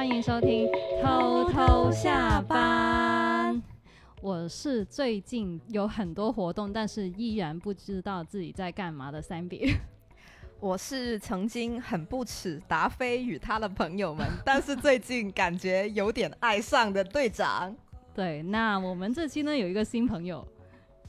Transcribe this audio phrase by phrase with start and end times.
[0.00, 0.66] 欢迎收听
[1.02, 3.62] 偷偷下班。
[4.22, 9.76] 我是最近有很多活动，但是依然不知道自己在干嘛的三比。
[10.58, 17.76] 我是曾经很不耻达菲与他的朋友们，但是最近感觉有点爱上的队长。
[18.14, 20.42] 对，那我们这期呢有一个新朋友，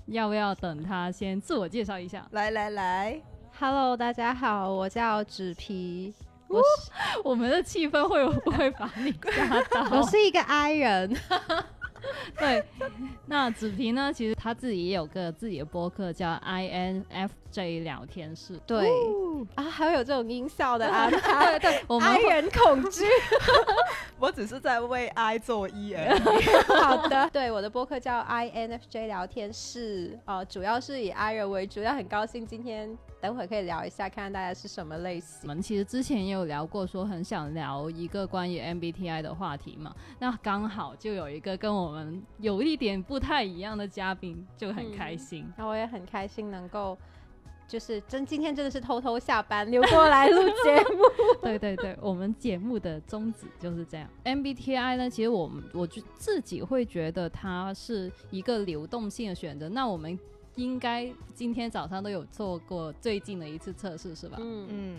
[0.08, 2.28] 要不要等他先自我介绍一下？
[2.32, 3.22] 来来来
[3.58, 6.14] ，Hello，大家好，我叫纸皮，
[6.52, 6.92] 我是、
[7.24, 9.98] 我们的气氛会不会把你 吓到？
[9.98, 11.16] 我是一个 I 人，
[12.38, 12.64] 对，
[13.28, 14.12] 那子平呢？
[14.12, 16.32] 其实他自己也有个自己的播客，叫
[17.52, 18.60] INFJ 聊天室。
[18.66, 18.90] 对、
[19.56, 23.04] 啊，还会有这种音效的安排， 对对，我们 I 人恐惧。
[24.18, 26.20] 我只是在为 I 做 E 而已。
[26.80, 35.48] 好的，对，我的播客叫 INFJ 聊天室，呃，主要是以 I 人为主，要很高兴今天等会可以聊一下，看看大家是什么类型我型。
[35.48, 39.94] 们其实之前也有聊过，说很想聊一个关于 MBTI 的话题嘛。
[40.20, 45.52] 那刚好就有一个跟我们有一点不太一样的嘉宾，就很开心。
[45.58, 46.96] 那我也很开心能够。
[47.72, 51.04] 就是真今天真的是偷偷下班溜过来录节目，
[51.42, 54.10] 对对对，我们节目的宗旨就是这样。
[54.26, 59.70] MBTI 呢，其实我们我就自己会觉得它是一个流动性的选择。
[59.70, 60.20] 那我们
[60.56, 64.38] 应该今天早上都有做过最近的一次测试，是吧？
[64.42, 64.98] 嗯，嗯，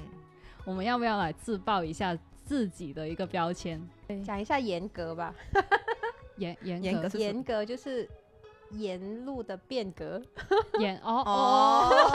[0.64, 3.78] 我们要不要来自爆一下自己的一个标签？
[4.24, 5.34] 讲一下严格吧，
[6.38, 8.08] 严严格严格就是
[8.72, 10.20] 沿路的变革，
[10.78, 12.12] 沿哦 哦，哦，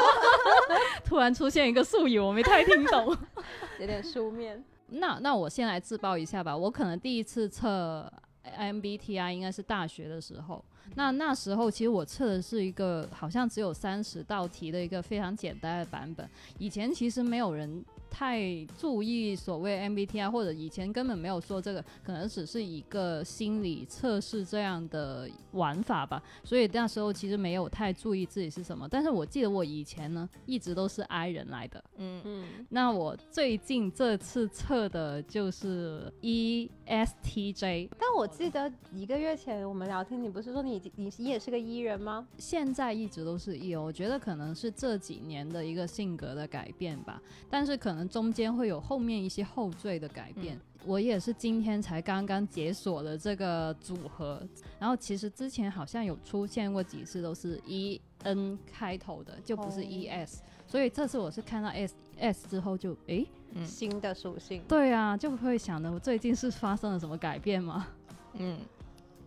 [1.05, 3.15] 突然出现一个术语，我没太听懂。
[3.79, 4.63] 有点书面。
[4.89, 8.11] 那那我先来自曝一下吧，我可能第一次测
[8.57, 10.63] MBTI 应该是大学的时候。
[10.95, 16.27] 那那时候其实我测的是一个好像只有三十道题的一个非常简单的版本。
[16.57, 18.41] 以前其实没有人太
[18.77, 26.21] 注意所谓 MBTI，或者以前根本没有说这个，可能只是一个心理测试这样的玩法吧。
[26.43, 28.87] 所以那时候其实没有太注意自己是什么。
[28.89, 31.83] 但是我记得我以前呢一直都是 I 人来的。
[31.97, 42.27] 嗯，嗯，那我最近这次测的就是 E ESTJ，但我记得一个月前我们聊天，你不是说你你你也是个 E 人吗？
[42.37, 50.59] 现在一直都是 E，我觉得可能是这几年的一个性格的改变吧，但是可能中间会有后面一些后缀的改变。
[50.85, 54.41] 我也是今天才刚刚解锁了这个组合，
[54.79, 63.27] 然后其实之前好像有出现过几次都是 E N 开头的，就不是哦 E S，、所以这次我是看到 S S 之后就诶。
[63.53, 67.87] 嗯新的属性对啊，就会想的我最近是发生了什么改变吗？
[68.33, 68.59] 嗯，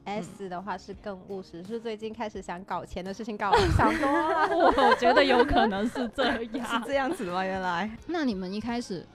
[0.05, 4.49] S 的话是更务实，是最近开始想搞钱的事情搞 想多了。
[4.91, 6.87] 我觉得有可能是这样是。
[6.87, 7.45] 这样子吗？
[7.45, 9.07] 原来那你们一开始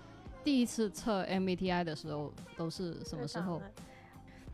[0.44, 3.62] 第一次测 MBTI 的时候都是什么时候？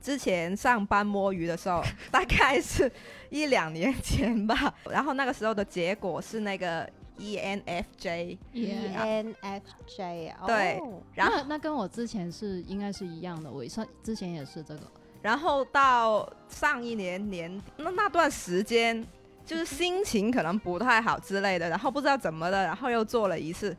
[0.01, 2.91] 之前上班摸鱼的时候，大概是
[3.29, 4.73] 一两年前吧。
[4.89, 10.81] 然后那个时候的结果是那个 E ENFJ，E ENFJ 哦，对
[11.13, 14.81] 然后那那跟我之前是应该是一样的，我上之前也是这个。
[15.21, 19.05] 然后到上一年年那那段时间，
[19.45, 23.75] 就是心情可能不太好之类的，然后不知道怎么的，然后又做了一次，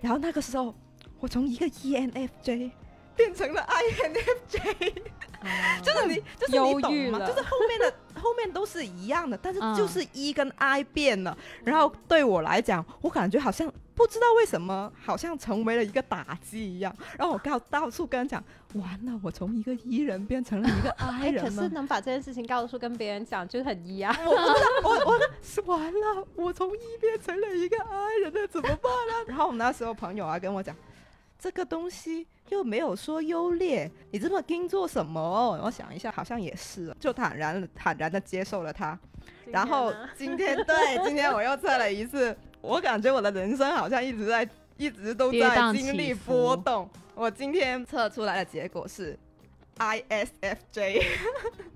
[0.00, 0.74] 然后那个时候
[1.20, 2.70] 我从一个 ENFJ
[3.14, 4.92] 变成了 INFJ，
[5.82, 7.18] 就是你就是你懂吗？
[7.26, 13.72] 就是后面的后面都是一样的，但是嗯就是 E 跟 I 变了，然后对我来讲，我感觉好像。
[13.92, 16.94] 不知道为什么，好像成为了一个打击一样。
[17.18, 18.42] 然后我告到处跟人讲，
[18.72, 21.50] 完了，我从一个 E 人变成了一个 I 哎，人哎。
[21.50, 24.16] 可是能把这件事情告诉跟别人讲，就是很 E 啊。
[24.24, 29.24] 我不知道，我 我是完了，我从一变成了一个 I 人了，怎么办呢？
[29.28, 30.74] 然后我们那时候朋友啊跟我讲，
[31.38, 35.58] 这个东西又没有说优劣，你这么盯做什么？
[35.62, 38.98] 我想一下，好像也是，就坦然坦然的接受了他。
[39.46, 46.88] 然后今天 对，今天我又测了一次，我感觉我的人生好像一直在一直都在经历波动。
[47.14, 49.18] 我今天测出来的结果是
[49.80, 51.02] ISFJ。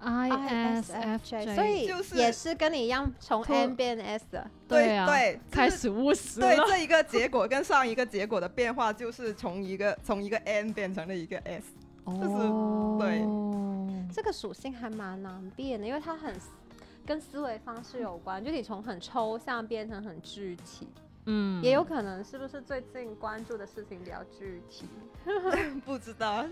[0.00, 4.50] ISFJ，所以就是也是跟你一样从脱 N 变 S 的。
[4.68, 6.56] 对啊，对，开始务实对。
[6.68, 11.64] 这一个结果跟上一个结果的变化，就是从一个从一个 N 变成了一个 S。
[12.04, 13.24] 哦，对
[14.14, 16.34] 这个属性还蛮难变的，因为它很
[17.06, 20.86] 跟思维方式有关，就你从很抽象变成很具体。
[21.26, 24.86] 嗯，也有可能是不是最近关注的事情比较具体？
[25.84, 26.44] 不知道。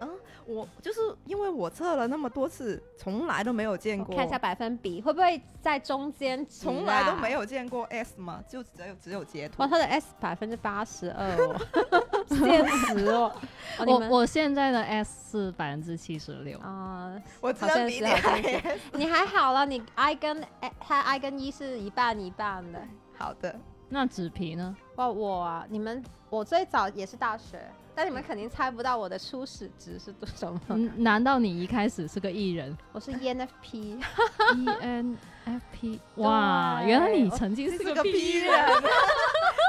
[0.00, 0.08] 嗯，
[0.46, 4.16] 我就是因为我测了那么多次，从来都没有见过。
[4.16, 6.46] 看一下百分比，会不会在中间啊？
[6.48, 9.68] 从来都没有见过 S 嘛，就只有只有截图哇，。
[9.68, 11.56] 他的 S 百分之八十二哦，
[12.28, 13.32] 现实哦。
[13.78, 22.80] 哦我我现在的 S 是百分之七十六，啊、我真好像的比你是好像还是你还好了，你 I 跟哎他 I 跟一是一半一半的。
[23.16, 23.54] 好的。
[23.92, 24.74] 那纸皮呢？
[24.96, 27.62] 哇，我啊，你们我最早也是大学，
[27.94, 30.58] 但你们肯定猜不到我的初始值是多什么。
[30.68, 38.50] 嗯，难道你一开始是个艺人 我是 E ENFP，？E N F P， 哇，对原来你曾经是个 P 人。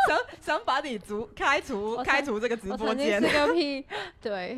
[0.08, 3.48] 想想把你逐开除我开除这个直我播间曾经是。
[3.48, 3.86] 个 P，
[4.22, 4.58] 对。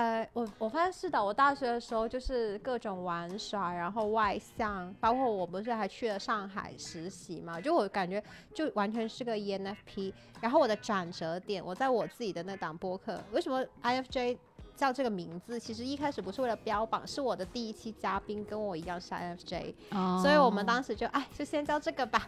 [0.00, 8.22] 呃，我我发现是的，我大学的时候就是各种玩耍，然后外向，包括我不是还去了上海实习嘛，就我感觉
[8.54, 10.14] 就完全是个 E N F P。
[10.40, 14.38] 然后我的转折点，我在我自己的那档播客，为什么 I F J？
[14.80, 15.60] 叫这个名字？
[15.60, 22.26] 其实一开始不是为了标榜，是我的第一期嘉宾跟我一样是 INFJ，哦所以我们当时就哎，就先叫这个吧。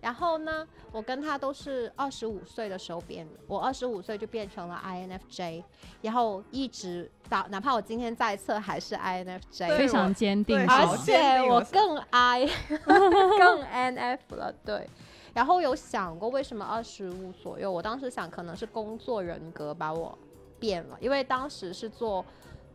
[0.00, 5.62] 然后呢，我跟他都是二十五岁的时候变的，我二十五岁就变成了 INFJ，
[6.00, 12.48] 然后一直到哪怕我今天在测还是 INFJ，非常坚定而好且我更 I
[12.86, 14.88] 更 NF 了，对。
[15.34, 17.70] 然后有想过为什么二十五左右？
[17.70, 20.18] 我当时想可能是工作人格把我
[20.62, 22.24] 变了，因为当时是做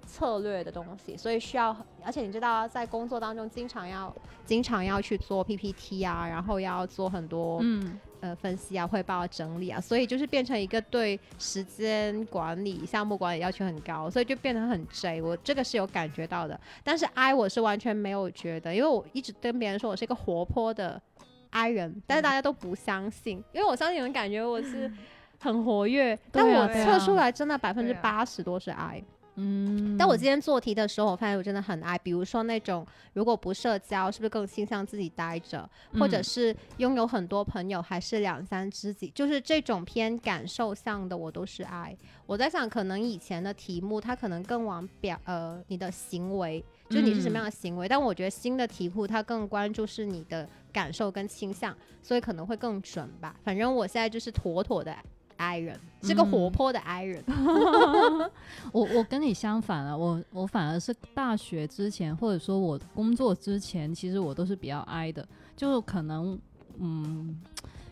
[0.05, 4.13] 策略的东西，所以需要，而且你知道，在工作当中经常要
[4.45, 15.21] 经常要去做 PPT 啊，然后要做很多、嗯，呃分析啊、汇报、啊、整理啊，所以就是变成一个对时间管理、项目管理要求很高，所以就变得很 J。
[15.21, 21.01] 我这个是有感觉到的，但是 I 我是完全没有觉得，因为我一直跟别人说我是一个活泼的
[21.49, 24.89] I 人，但是大家都不相信，因为我相信你们感觉我是
[25.39, 29.03] 很活跃，但我测出来真的百分之八十多是 I。
[29.39, 35.69] 嗯，但我今天做题的时候，我发现我真的很爱，比如说那种如果不社交，是不是更倾向自己待着，
[35.99, 41.95] 或者嗯是拥有很多朋友，还是两三知己，就是这种偏感受向的，我都是爱。
[42.25, 53.35] 我在想，可能以前的题目它可能更往表呃你的行为，就你是什么样的行为，但我觉得新的题库它更关注是你的感受跟倾向，所以可能会更准吧。
[53.43, 54.91] 反正我现在就是妥妥的
[55.37, 57.23] I 人，是个活嗯泼的 I 人。
[58.71, 66.39] 我我跟你相反啊，我我反而是大学之前，或者说我工作之前，其实我都是比较 I 的，就可能
[66.79, 67.39] 嗯，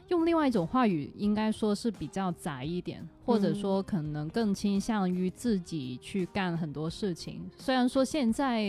[0.09, 7.41] 用另外一种话语，应该说是比较宅一点，或者说可能更倾向于自己去干很多事情。
[7.57, 8.63] 虽然说现在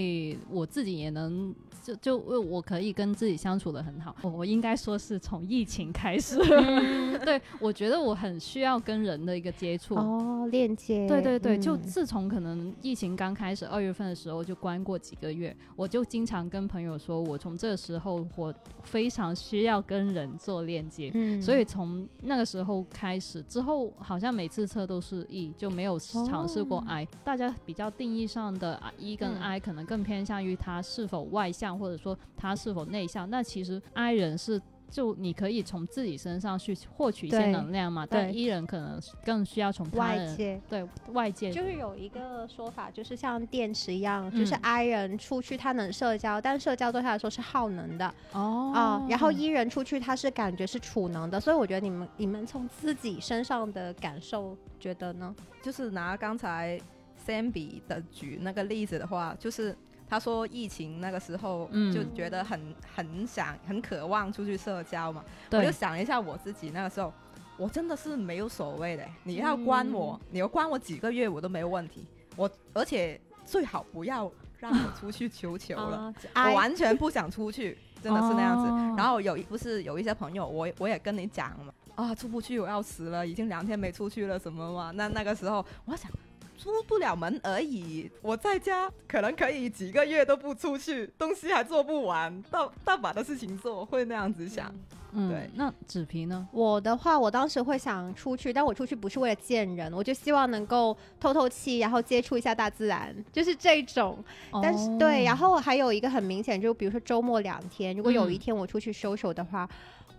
[0.51, 1.55] 我自己也能。
[1.87, 6.37] 就就我可以跟自己相处的很好，我我应该说是从疫情开始，
[7.25, 11.07] 对我觉得我很需要跟人的一个接触，哦，链接。
[11.07, 18.53] 对对对，就嗯自从可能疫情刚开始二月份的时候就关过几个月，我就经常跟朋友说，我从这时候我
[18.83, 21.13] 非常需要跟人做链接。
[21.27, 27.07] 嗯所以从那个时候开始之后，好像每次测都是 E，就没有尝试过哦 I。
[27.25, 33.29] 大家比较定义上的 E 跟嗯 I，可能更偏向于他是否外向，或者说他是否内向。
[33.29, 34.61] 那其实 I 人是。
[34.91, 40.61] 就你可以从自己身上去获取一些能量嘛，但对 E 人可能更需要从外界。
[40.69, 41.51] 对外界。
[41.51, 44.61] 就是有一个说法，就是像电池一样，就是嗯。
[44.63, 48.15] I 人出去他能社交，但社交对他来说是耗能的。
[48.33, 48.73] 哦。
[48.75, 55.35] 啊、然后 E 人出去他是感觉是储能的，所以我觉得你们你们从自己身上的感受觉得呢？
[55.63, 56.81] 就是拿刚才
[57.27, 59.77] Sam 比的举那个例子的话，就是
[60.09, 67.13] 他说疫情那个时候嗯就觉得很很想很渴望出去社交嘛，我就想了一下我自己那个时候，
[67.57, 76.15] 我真的是没有所谓的，你要关我，你要关我几个月我都没有问题，我而且最好不要让我出去求球了。
[76.33, 78.67] 啊我完全不想出去， 真的是那样子。
[78.69, 84.91] 哦然后有一不是有一些朋友，我我也跟你讲嘛，啊，出不去我要死了，已经两天没出去了什么嘛。
[84.93, 86.11] 那那个时候我想。
[86.57, 94.75] 出不了门而已，我在家可能可以几个月都不出去，东西还做不完，大大把的事情做，会那样子想。
[95.19, 96.47] 嗯对那纸皮呢？
[96.53, 104.23] 我的话，我当时会想出去，但我出去不是为了见人，我就希望能够透透气，然后接触一下大自然，就是这种。
[104.63, 109.67] 但是、哦对，然后还有一个很明显，就比如说周末两天，如果有一嗯天我出去 social 的话，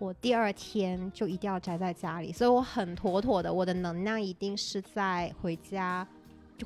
[0.00, 6.04] 我第二天就一定要宅在家里，所以我很妥妥的，我的能量一定是在回家。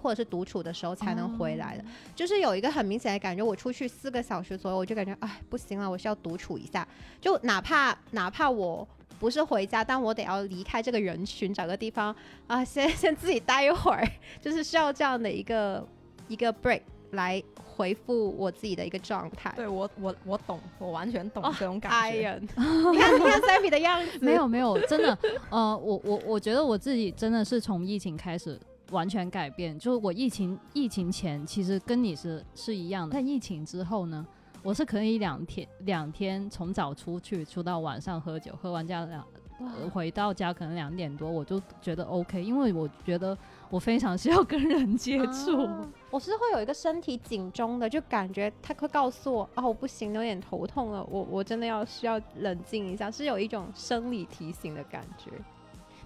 [0.00, 1.84] 或者是独处的时候才能回来的，
[2.14, 6.87] 就是有一个很明显的感觉，我出去四个小时左右，我就感觉哎不行了，我需要独处一下。
[7.20, 8.87] 就哪怕哪怕我
[9.18, 12.14] 不是回家，但我得要离开这个人群，找个地方
[12.46, 14.06] 啊， 先先自己待一会儿，
[14.40, 15.87] 就是需要这样的一个
[16.28, 16.82] 一个 break
[17.12, 19.52] 来回复我自己的一个状态。
[19.54, 25.16] 对我我我懂，我完全懂哦这种感人， 你看你看 Sammy 的样子，没有没有，真的，
[25.50, 28.58] 呃，我我我觉得我自己真的是从疫情开始
[28.92, 29.76] 完全改变。
[29.76, 34.25] 就是我疫情疫情前其实跟你是是一样的，但疫情之后呢，
[34.62, 39.26] 我是可以两天两天从早出去出到晚上喝酒，喝完家两
[39.58, 43.37] 呃回到家可能两点多，我就觉得 OK，因为我觉得
[43.70, 45.64] 我非常需要跟人接触。
[45.64, 55.30] 啊我是会有一个身体警钟的，就感觉他会告诉我，哦，我不行，有点头痛了，我我真的要需要冷静一下，是有一种生理提醒的感觉。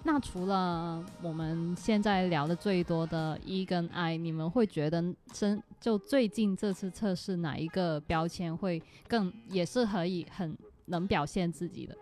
[0.07, 11.99] 那除了我们现在聊的最多的 E 跟 I，你们会觉得真就最近这次测试哪一个标签会更也是可以很能表现自己的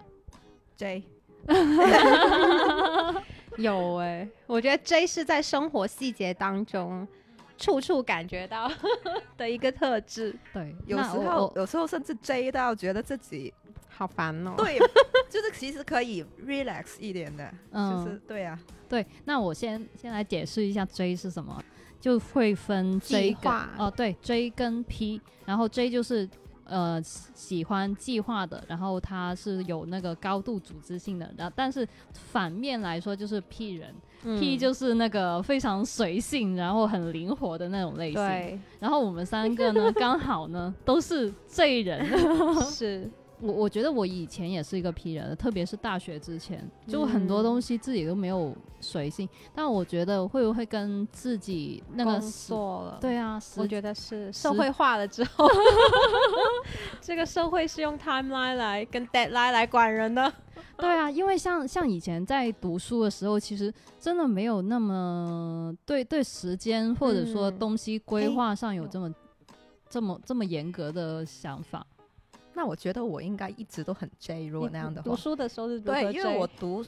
[0.77, 1.03] ？J
[3.57, 7.09] 有哎、我觉得 J 是在生活细节当中
[7.57, 8.71] 处处感觉到
[9.37, 13.53] 的一个特质，对，有时候有时候甚至追到觉得自己
[13.89, 14.55] 好烦哦。
[14.57, 14.79] 对，
[15.31, 18.05] 就是其实可以 relax 一点的，嗯。
[18.05, 18.59] 就是对啊，
[18.89, 21.63] 对，那我先先来解释一下 J 是什么，
[22.01, 26.29] 就会分 J 跟哦对 J 跟 P，然后 J 就是
[26.65, 33.95] 呃喜喜欢计划的，然后他是有那个高度组织性的，然后但是反面来说就是 P 人、
[34.25, 38.15] 嗯 p 就是那个非常随性，然后很灵活的那种类型。
[38.15, 42.05] 对，然后我们三个呢，刚好呢都是 J 人。
[42.71, 43.11] 是
[43.45, 49.29] 我我觉得我以前也是一个 P 人，特别是大学之前，就很多嗯东西自己都没有随性。
[49.55, 52.99] 但我觉得会不会跟自己那个工作了。
[53.03, 55.47] 对啊，我觉得是社会化了之 后，
[57.03, 60.33] 这个社会是用 timeline 来跟 deadline 来管人的。
[60.79, 69.15] 对啊，因为像像以前在读书的时候，其实真的没有那么对对时间或者说嗯东西规划上有这么、
[69.91, 71.87] 这么这么严格的想法。
[72.55, 76.85] 那我觉得我应该一直都很 J，如果那样的话，读书的时候是对，因为我读，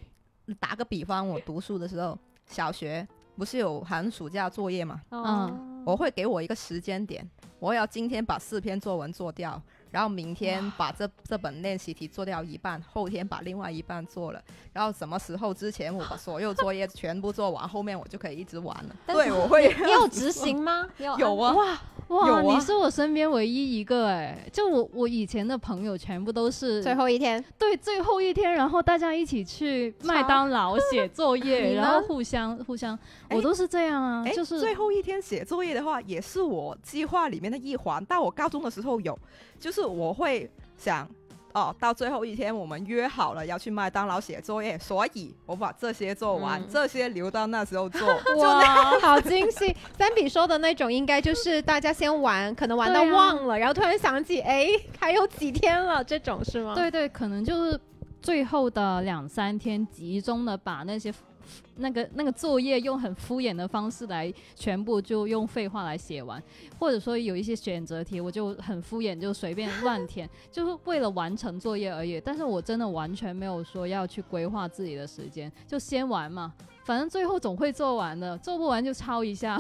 [0.61, 3.07] 打个比方，我读书的时候，小学
[3.37, 18.97] 不是有寒暑假作业嘛，嗯我会给我一个时间点，我要今天把四篇作文做掉，然后明天把这这本练习题做掉一半，后天把另外一半做了，然后什么时候之前我把 所有作业全部做完，后面我就可以一直玩了。
[19.07, 20.87] 对，我会你有执行吗？
[20.99, 21.53] 有有啊。
[21.53, 21.79] 哇，
[22.09, 22.43] 哇，啊。
[22.43, 27.43] 你是我身边唯一一个哎、就我我以前的朋友全部都是最后一天。
[27.59, 32.97] 对最后一天，然后大家一起去麦当劳写作业， 然后互相互相，
[33.29, 38.05] 哎我都是这样啊，哎，就是最后一天写作业的话，也是我计划里面的一环。
[38.09, 39.19] 但我高中的时候有，
[39.59, 41.09] 就是我会想，
[41.55, 48.07] 哦，到最后一天我们约好了要去麦当劳写作业， 所以我把这些做完，嗯这些留到那时候做。
[48.37, 49.75] 哇，好精细！
[49.99, 56.75] 三比说的那种，应该就是大家先玩，可能玩到忘了，然后突然想起，哎，还有几天了，这种是吗？
[56.75, 57.79] 对对，可能就是
[58.21, 61.13] 最后的两三天，集中的把那些
[61.77, 66.43] 那个那个作业用很敷衍的方式来全部就用废话来写完，
[66.79, 72.21] 或者说有一些选择题，我就很敷衍就随便乱填， 就是为了完成作业而已。
[72.21, 76.53] 但是我真的完全没有说要去规划自己的时间，就先玩嘛，
[76.85, 79.59] 反正最后总会做完的，做不完就抄一下。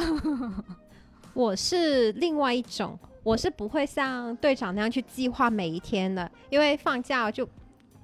[1.34, 7.46] 我是另外一种，我是不会像队长那样去计划每一天的，因为放假就，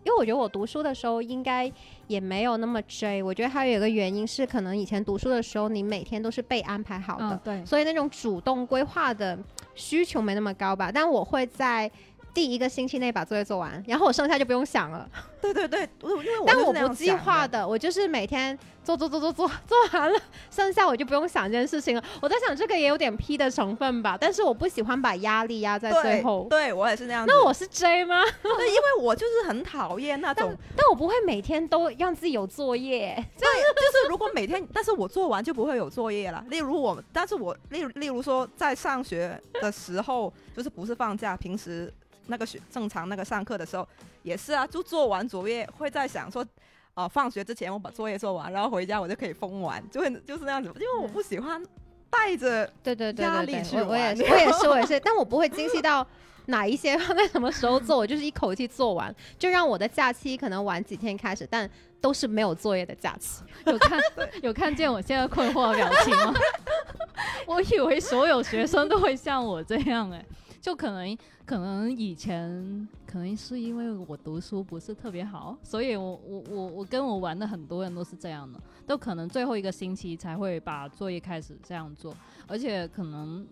[0.05, 1.71] 因为我觉得我读书的时候应该
[2.07, 3.23] 也没有那么追。
[3.23, 9.39] 我觉得还有一个原因是，可能以前读书的时候，你每天都是被安排好的，嗯，对，所以那种主动规划的
[9.75, 10.91] 需求没那么高吧。
[10.93, 11.91] 但我会在
[12.35, 15.09] 第一个星期内把作业做完，然后我剩下就不用想了。
[15.41, 20.19] 对对对，因为但我不计划的，我就是每天做做做做做做完了，
[20.51, 22.05] 剩下我就不用想这件事情了。
[22.21, 26.47] 我在想这个也有点 P 的成分吧，但是我不喜欢把压力压在最后。
[26.49, 27.25] 对我也是那样。
[27.27, 28.23] 那我是 J 吗？
[28.43, 33.15] 对，因为我就是很讨厌那种，但我不会每天都让自己有作业。
[33.37, 36.43] 就是如果每天，但是我做完就不会有作业了。
[36.49, 41.93] 例如我，但是我例如例如说在上学的时候，就是不是放假，平时
[42.27, 43.87] 那个学正常那个上课的时候
[44.23, 46.45] 也是啊，就做完作业会在想说。
[46.95, 51.59] 哦、放学之前我把作业做完，然后回家我就可以疯玩，就会就是那样子，因为我不喜欢
[52.11, 56.07] 带着对对对压力去我我也玩是，我也是，我也是， 但我不会精细到
[56.49, 61.67] 哪一些 放在什么时候做，我就是一口气做完，就让我的假期可能晚几天开始，但
[61.99, 63.43] 都是没有作业的假期。
[63.65, 63.99] 有看
[64.43, 66.35] 有看见我现在困惑的表情吗？
[67.47, 70.23] 我以为所有学生都会像我这样哎、
[70.63, 82.17] 就可能可能以前可能是因为我读书不是特别好，所以我我我我跟我玩的很多人都是这样的，都可能最后一个星期才会把作业开始这样做，
[82.47, 83.45] 而且可能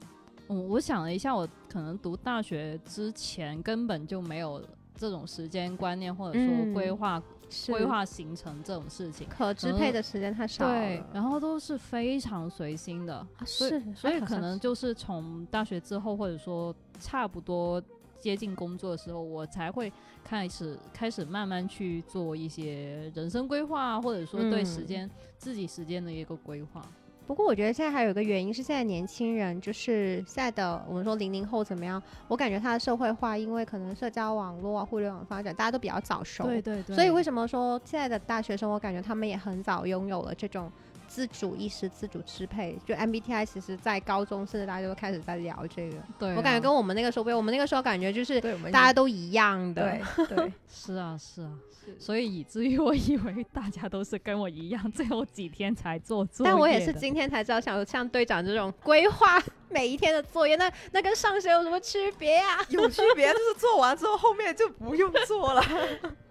[0.47, 4.63] 我我想了一下，我可能读大学之前根本就没有
[4.95, 6.73] 这种时间观念，或者说嗯。
[6.73, 7.25] 规划是
[7.69, 9.27] 规划行程这种事情。
[9.29, 17.83] 可支配的时间太少了，对，然后都是非常随心的，啊所以是，所以可能就是从大学之后，或者说差不多
[18.19, 19.93] 接近工作的时候，我才会
[20.23, 24.87] 开始开始慢慢去做一些人生规划啊，或者说对时嗯。
[24.87, 26.87] 间、自己时间的一个规划。
[27.31, 32.03] 不过我觉得现在还有一个原因是，现在年轻人就是现在的我们说零零后怎么样？
[32.27, 36.43] 我感觉他的社会化，因为可能社交网络啊、互联网发展，大家都比较早熟。
[36.43, 40.69] 对对对，所以为什么说现在的大学生，我感觉他们也很早拥有了这种
[41.11, 42.79] 自主意识、自主支配。
[42.87, 45.97] 就 MBTI 其实在高中甚至大家都开始在聊这个。
[46.17, 48.41] 对啊、我感觉跟我们那个时候不一样，我们那个时候感觉就是
[48.71, 49.99] 大家都一样的。
[50.17, 51.51] 对对， 是啊是啊，
[51.99, 62.65] 所以以至于我以为大家都是跟我一样，最后几天才做作业但我也是今天才知道，像像队长这种规划每一天的作业，那那跟上学有什么区别啊？
[62.69, 65.63] 有区别，就是做完之后后面就不用做了。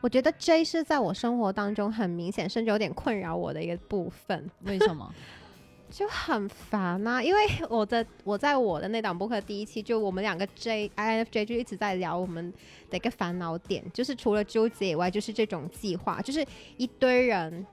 [0.00, 5.12] 我觉得 J 是在我生活当中很明显，甚至有点困扰我的一个部分，为什么？
[5.88, 12.52] 就很烦呐、因为我的我在我的那档播客第一期，就我们两个 J INFJ 就一直在聊我们
[12.90, 16.44] 的一个烦恼点，就是除了纠结以外，就是这种计划，就是
[16.76, 17.64] 一堆人。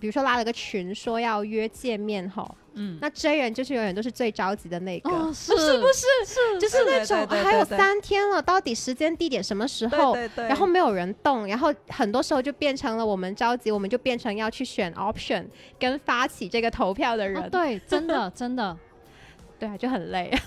[0.00, 6.06] 比如说拉了个群说要约见面吼，嗯，那 J 人就是永远都是最着急的那个，哦，是是不是？
[6.24, 10.14] 是就是那种对对对对还有三天了，到底时间、地点什么时候？
[10.14, 15.44] 对对然后没有人动，然后很多时候就变成了我们着急，我们就变成要去选 option
[15.78, 18.76] 跟发起这个投票的人，啊，对，真的真的。
[19.60, 20.32] 对啊，就很累。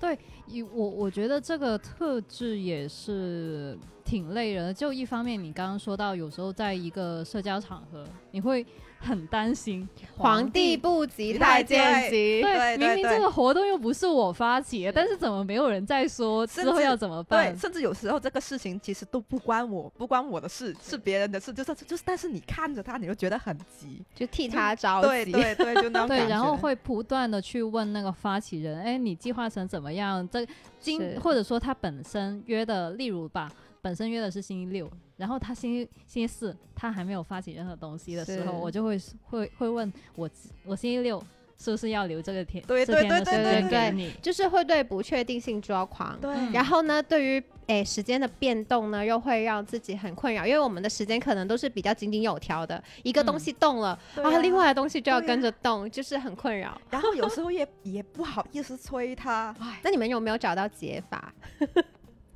[0.50, 4.74] 一我我觉得这个特质也是挺累人的。
[4.74, 8.66] 就一方面，你刚刚说到，有时候在一个社交场合，你会
[9.00, 9.88] 很担心。
[10.16, 17.46] 皇帝不急太监急，对，明明这个活动又不是我发起的，但是怎么没有人在说之后要怎么办？
[17.46, 17.58] 对，办？
[17.58, 25.08] 甚至有时候这个事情其实都不关我，不关我的事，是别人的事，就是就是，但是你看着他，你就觉得很急，就替他着急。
[25.08, 26.28] 对对对，就那种 对，感觉。
[26.28, 30.28] 然后会不断的去问那个发起人，哎，你计划成怎么样？
[30.28, 30.46] 这
[30.78, 33.50] 今或者说他本身约的，例如吧，
[33.82, 40.28] 本身约的是星期六，然后他星期星期四他还没有发起任何东西的时候，我就会会会问我
[40.64, 41.22] 我星期六
[41.58, 44.12] 是不是要留这个天对对对对对对给你？
[44.22, 46.18] 就是会对不确定性抓狂。
[46.20, 56.80] 对嗯然后呢，对于诶时间的变动呢，又会让自己很困扰，因为我们的时间可能都是比较井井有条的，一个东西动了，啊，对啊另外的东西就要跟着动，就是很困扰。
[56.90, 61.32] 然后有时候也也不好意思催他，唉， 那你们有没有找到解法？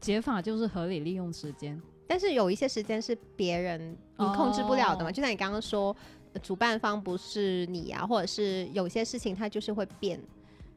[0.05, 1.81] 解法就是合理利用时间。
[2.07, 5.97] 但是有一些时间是别人你控制不了的嘛，哦就像你刚刚说，
[6.35, 10.21] 呃主办方不是你啊，或者是有些事情它就是会变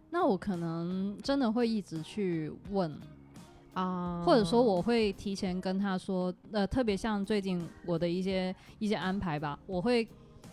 [0.09, 2.97] 那我可能真的会一直去问，
[3.73, 10.07] 啊，或者说我会提前跟他说，呃，特别像最近我的一些一些安排吧，我会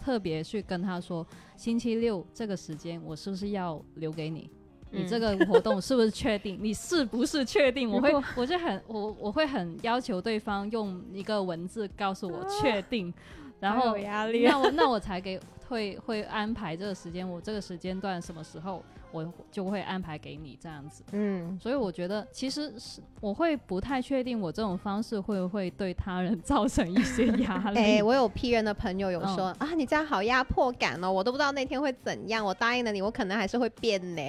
[0.04, 1.24] 特别去跟他说，
[1.56, 4.50] 星期六这个时间我是不是要留给你？
[4.94, 6.58] 你嗯这个活动是不是确定？
[6.62, 7.90] 你是不是确定？
[7.90, 13.12] 我会，我就很，我我会很要求对方用一个文字告诉我确定，
[13.60, 21.02] 然后有压力那我 那我才给会会安排这个时间，我这个时间段什么时候我就会安排给你这样子。
[21.12, 27.78] 嗯，所以我觉得其实是我会不太确定我这种方式会不会对他人 造成一些压力。
[27.78, 34.22] 哎、我有批人的朋友有嗯说、啊，你这样好压迫感哦，我都不知道那天会怎样，我答应了你，我可能还是会变呢。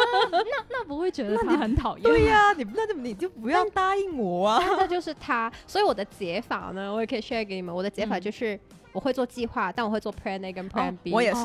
[0.32, 2.02] 那那不会觉得他很讨厌？
[2.02, 7.74] 对呀、你那就你就不要答应我啊， 但这就是他，所以我的解法呢，我也可以 share 给你们。
[7.74, 8.58] 我的解法嗯就是
[8.92, 11.12] 我会做计划，但我会做 Plan A 跟 Plan 哦 B。
[11.12, 11.42] 我也是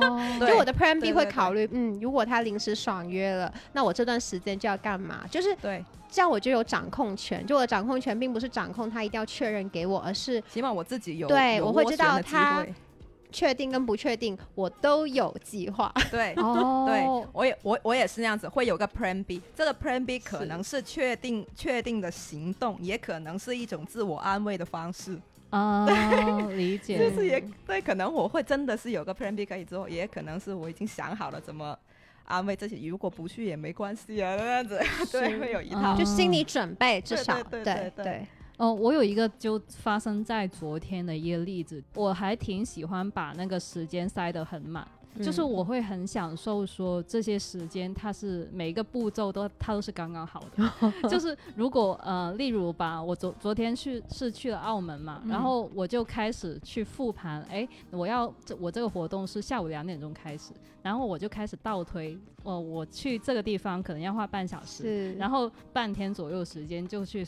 [0.46, 5.24] 就我的 Plan B 会考虑，嗯，如果他临时爽约了，那我这段时间就要干嘛？
[5.30, 7.44] 就是对，这样，我就有掌控权。
[7.44, 12.74] 就我的掌控权，并不是掌控他一定要确认给我，而是起码我自己有有对我会知道他会
[13.34, 15.92] 确定跟不确定，我都有计划。
[16.10, 16.32] 对。
[16.40, 19.42] 哦，对，我也我我也是那样子，会有个 Plan B。
[19.54, 25.18] 这个 Plan B 可能是确定确定的行动，也可能是一种自我安慰的方式。
[25.50, 25.86] 啊，
[26.56, 31.76] 理解，就是也对，可能我会真的是有个 Plan B 可以做，也可能是我已经想好了怎么
[32.24, 34.80] 安慰自己，如果不去也没关系啊，那样子，
[35.12, 35.94] 对，会有一套。
[35.94, 44.86] 嗯就心理准备，至对少对对对对哦，我有一个就发生在昨天的一个例子，我还挺喜欢把那个时间塞得很满。
[45.22, 50.92] 就是嗯我会很享受说这些时间，它是每一个步骤都它都是刚刚好的。
[51.08, 67.24] 就是如果呃，例如吧，我昨昨天去是去了澳门嘛，然嗯后我就开始去复盘，哎，我要这我这个活动是下午两点钟开始，然后我就开始倒推，哦，我去这个地方可能要花半小时，是，然后半天左右时间就去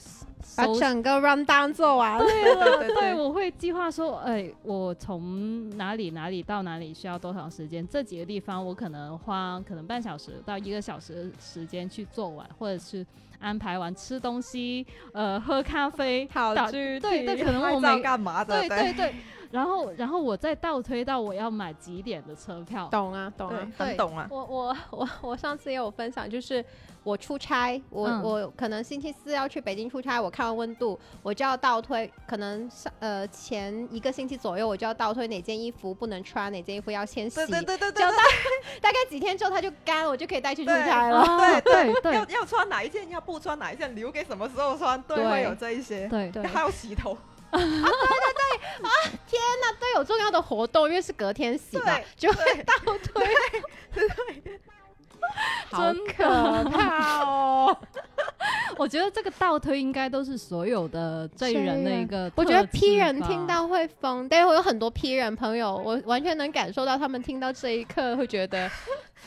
[0.57, 2.19] 把整个 run down 做完。
[2.19, 7.76] 对了，对对对 对，我会计划说，哎，我从哪里哪里到哪里需要多长时间？
[7.89, 13.05] 这几个地方我可能花可能半小时到一个小时时间去做完，或者是
[13.41, 18.61] 安排完吃东西，呃，喝咖啡，好打具对对，可能我们干嘛的？
[18.61, 19.15] 对对对，
[19.51, 24.27] 然后然后我再倒推到我要买几点的车票，懂啊，懂啊，很懂啊。
[24.31, 26.65] 我我我我上次也有分享，就是
[27.03, 38.23] 我出差，我、嗯我可能星期四要去北京出差，我看完温度，我就要倒推，可能上呃前一个星期左右，我就要倒推哪件衣服不能穿，哪件衣服要先洗，对对对对对就大
[38.83, 41.21] 大概几天之后它就干了，我就可以带去出差了。
[41.23, 46.09] 哦对对要要穿哪一件，要不穿哪一件，留给什么时候穿，对，对会有这一些。
[46.09, 47.17] 对对还有洗头，
[49.81, 53.27] 都有重要的活动，因为是隔天洗嘛，就会倒推。
[55.71, 57.77] 好真可怕哦！
[58.79, 68.71] 我觉得这个倒推应该都是所有的罪人的一个 我觉得 P 人听到会疯，但是我有很多 P 人朋友，我完全能感受到他们听到这一刻会觉得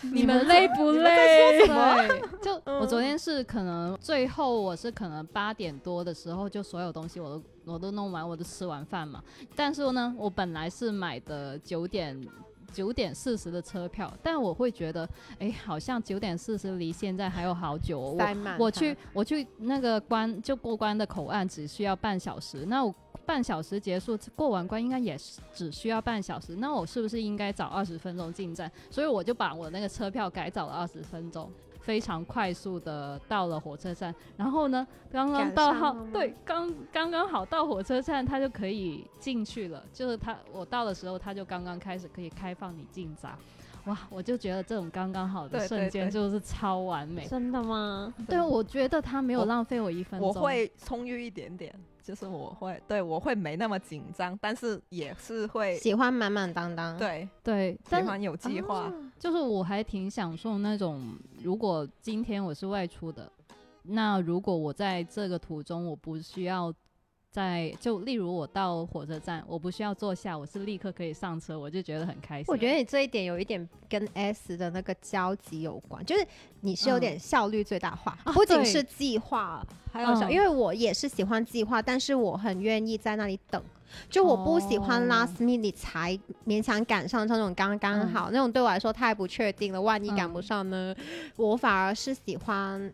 [0.01, 1.65] 你们累不累？
[1.65, 9.21] 对，就我嗯昨天是可能最后我是可能八点多的时候，就所有东西我都我都弄完，我都吃完饭嘛。
[9.55, 12.19] 但是呢，我本来是买的九点。
[12.69, 15.08] 九点四十的车票，但我会觉得，
[15.39, 18.17] 哎，好像九点四十离现在还有好久、我
[18.58, 22.93] 我去我去那个关就过关的口岸只需要半小时，那我
[23.25, 28.71] 半小时结束过完关应该也是只需要半小时，那我是不是应该早二十分钟进站？
[28.89, 31.51] 所以我就把我那个车票改早了二十分钟。
[31.89, 39.84] 非常快速的到了火车站，然后呢，刚刚到对，刚刚刚好到火车站，他就可以进去了。
[39.91, 43.36] 就是他我到的时候，他就刚刚开始可以开放你进闸，
[43.86, 47.25] 哇，我就觉得这种刚刚好的瞬间就是超完美。
[47.25, 48.13] 真的吗？
[48.28, 50.30] 对，我觉得他没有浪费我一分钟。
[50.30, 51.73] 我会充裕一点点，
[52.09, 58.79] 就是我会对我会没那么紧张，但是也是会喜欢满满当当，对对，但喜欢有计划。
[58.79, 63.31] 啊就是我还挺享受那种，如果今天我是外出的，
[63.83, 66.73] 那如果我在这个途中我不需要
[67.31, 72.45] 在，就例如我到火车站，我不需要坐下，我是立刻可以上车，我就觉得很开心。
[72.47, 76.25] 我觉得你这一点有一点跟 S 的那个交集有关，就是
[76.61, 79.63] 你是有点效率最大化，不仅是计划，
[79.93, 83.61] 还有效，嗯因为我也是喜欢计划，但是我很愿意在那里等。
[84.07, 89.81] 就我不喜欢哦 last minute 才勉强赶上这种刚刚好、那种，对我来说太不确定了。
[89.81, 90.95] 万一赶不嗯上呢？
[91.35, 92.93] 我反而是喜欢，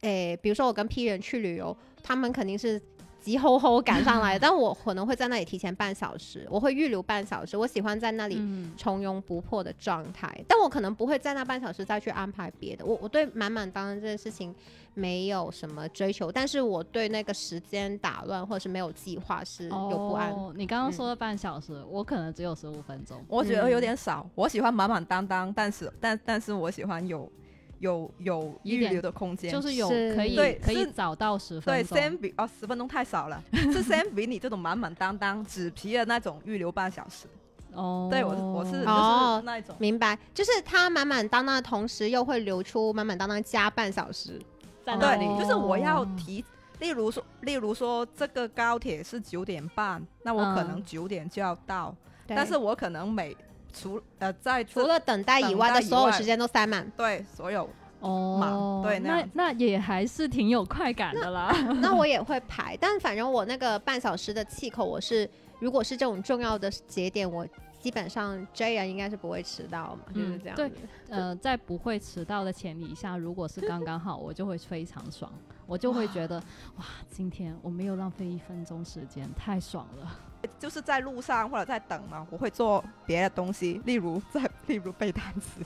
[0.00, 2.80] 诶、比如说我跟 P 人去旅游，他们肯定是
[3.24, 7.56] 急吼吼赶上来，但我可能会在那里提前半小时，我会预留半小时。
[7.56, 12.84] 我喜欢在那里嗯，从容不迫的状态，但我可能不会在那半小时再去安排别的。
[12.84, 14.54] 我我对满满当当这件事情
[14.92, 20.30] 没有什么追求，但是我对那个时间打乱或者是没有计划是有不安。
[20.30, 23.18] 哦，你刚刚嗯说的半小时，我可能只有十五分钟。
[23.26, 27.30] 我觉得有点少，我喜欢满满当当，但是但但是我喜欢有
[27.78, 31.96] 有有预留的空间，就是有是可以对可以是早到十分对，钟。
[31.96, 37.26] 先比哦十分钟太少了，是先比你这种满满当当纸皮的那种预留半小时。
[37.74, 44.40] 哦，对我我是就是哦那一种，明白，就是他满满当当的同时，又会留出满满当当加半小时
[44.84, 45.26] 在那里。
[45.26, 46.44] 对，就是我要哦提。
[46.80, 51.94] 例如说，例如说，这个高铁是九点半，那我可能嗯九点就要到，
[52.26, 53.34] 对但是我可能每
[53.74, 56.90] 除呃在除了等待以外的所有时间都塞满。
[56.96, 57.68] 对所有
[58.00, 61.50] 哦，对那样那也还是挺有快感的啦。
[61.80, 67.46] 那我也会排，但反正我那个半小时的气口，我是如果是这种重要的节点，我
[67.80, 70.70] 基本上 J 人应该是不会迟到嘛，就是这样对。
[71.08, 75.32] 呃，在不会迟到的前提下，如果是刚刚好，我就会非常爽，
[75.66, 76.38] 我就会觉得
[76.76, 80.18] 哇，今天我没有浪费一分钟时间，太爽了。
[80.58, 85.60] 就是在路上或者在等嘛，我会做别的东西，例如在 例如背单词，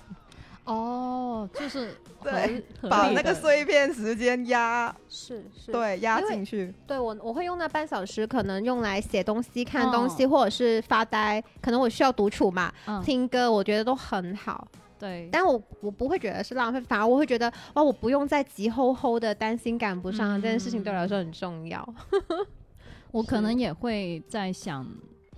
[0.65, 6.75] 哦，就是合对把那个碎片时间压是是，对压进去。
[6.87, 11.43] 对我我会用那半小时，可能用来写东西、看哦东西，或者是发呆。
[11.63, 14.69] 可能我需要独处嘛，嗯，听歌，我觉得都很好。
[14.99, 21.95] 对，但我我不会觉得是浪费，反而我会觉得哇，我不用再急吼吼的担心赶不上、嗯这件事情，对我来说很重要。
[23.11, 24.87] 我可能也会在想，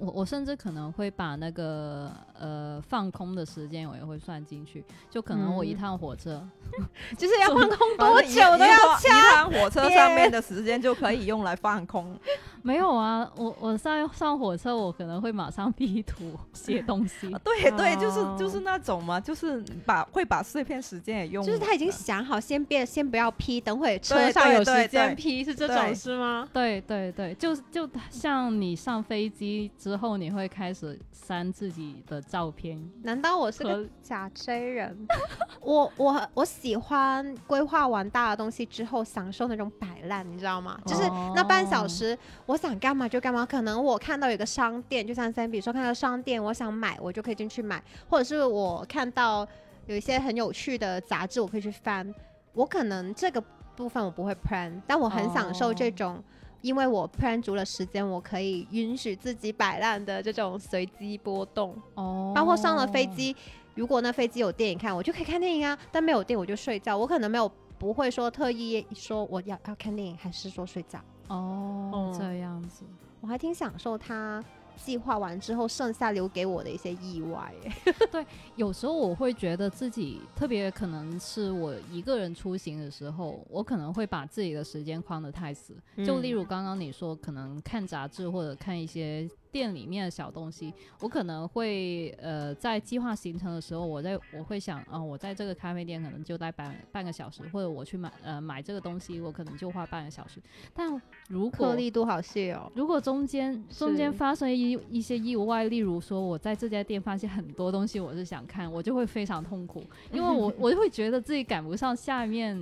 [0.01, 6.43] 我我甚至可能会把那个呃放空的时间我也会算进去，就可能我一嗯趟火车，
[7.19, 9.09] 就是要放空多久都要掐。
[9.09, 12.17] 一趟火车上面的时间就可以用来放空。
[12.63, 26.47] 没有啊，我我上上火车我可能会马上 P 图写东西啊，对对，就是哦就是那种嘛，就是把会把碎片时间也用，就是他已经想好，先别先不要 P，等会车上有时间对 P，是这种是吗？
[26.53, 35.07] 对对对，就就像你上飞机之后，你会开始删自己的照片，难道我是个假 J 人？
[35.61, 40.79] 我我我喜欢规划完大的东西之后，享受那种摆烂，你知道吗？
[40.87, 41.03] 就是
[41.35, 43.45] 那半小哦时，我想干嘛就干嘛。
[43.45, 49.47] 可能我看到有个商店，就像三比说看到商店，我想买，我就可以进去买，或者是我看到
[49.87, 52.15] 有一些很有趣的杂志，我可以去翻。
[52.53, 53.43] 我可能这个
[53.77, 56.25] 部分我不会 plan，但我很享受这哦种。
[56.63, 61.75] 因为我 plan 足了时间，我可以允许自己摆烂的这种随机波动。
[61.95, 63.35] 哦，包括上了飞机，
[63.75, 66.97] 如果那飞机有电影看，我就可以看电影啊；但没有电，我就睡觉。
[66.97, 70.99] 我可能没有不会说特意说我要要看电影，还是说睡觉。
[71.29, 72.85] 哦嗯这样子。
[73.21, 74.43] 我还挺享受他
[74.85, 77.55] 计划完之后剩下留给我的一些意外、
[78.11, 78.25] 对。
[78.57, 85.77] 有时候我会觉得自己特别可能是我一个人出行的时候，我可能会把自己的时间框得太死。
[86.05, 100.41] 就例如刚刚你说，可能看杂志或者看一些店里面的小东西，我可能会呃在计划行程的时候，我在我会想啊、我在这个咖啡店可能就待半半个小时，或者我去买呃买这个东西，我可能就花半个小时。
[100.75, 102.71] 但如果颗粒度好细哦。
[102.75, 112.57] 如果中间中间发生一一些意外，例如说我在这家店发现很多东西我是想看，我就会非常痛苦，因为我 我就会觉得自己赶不上下面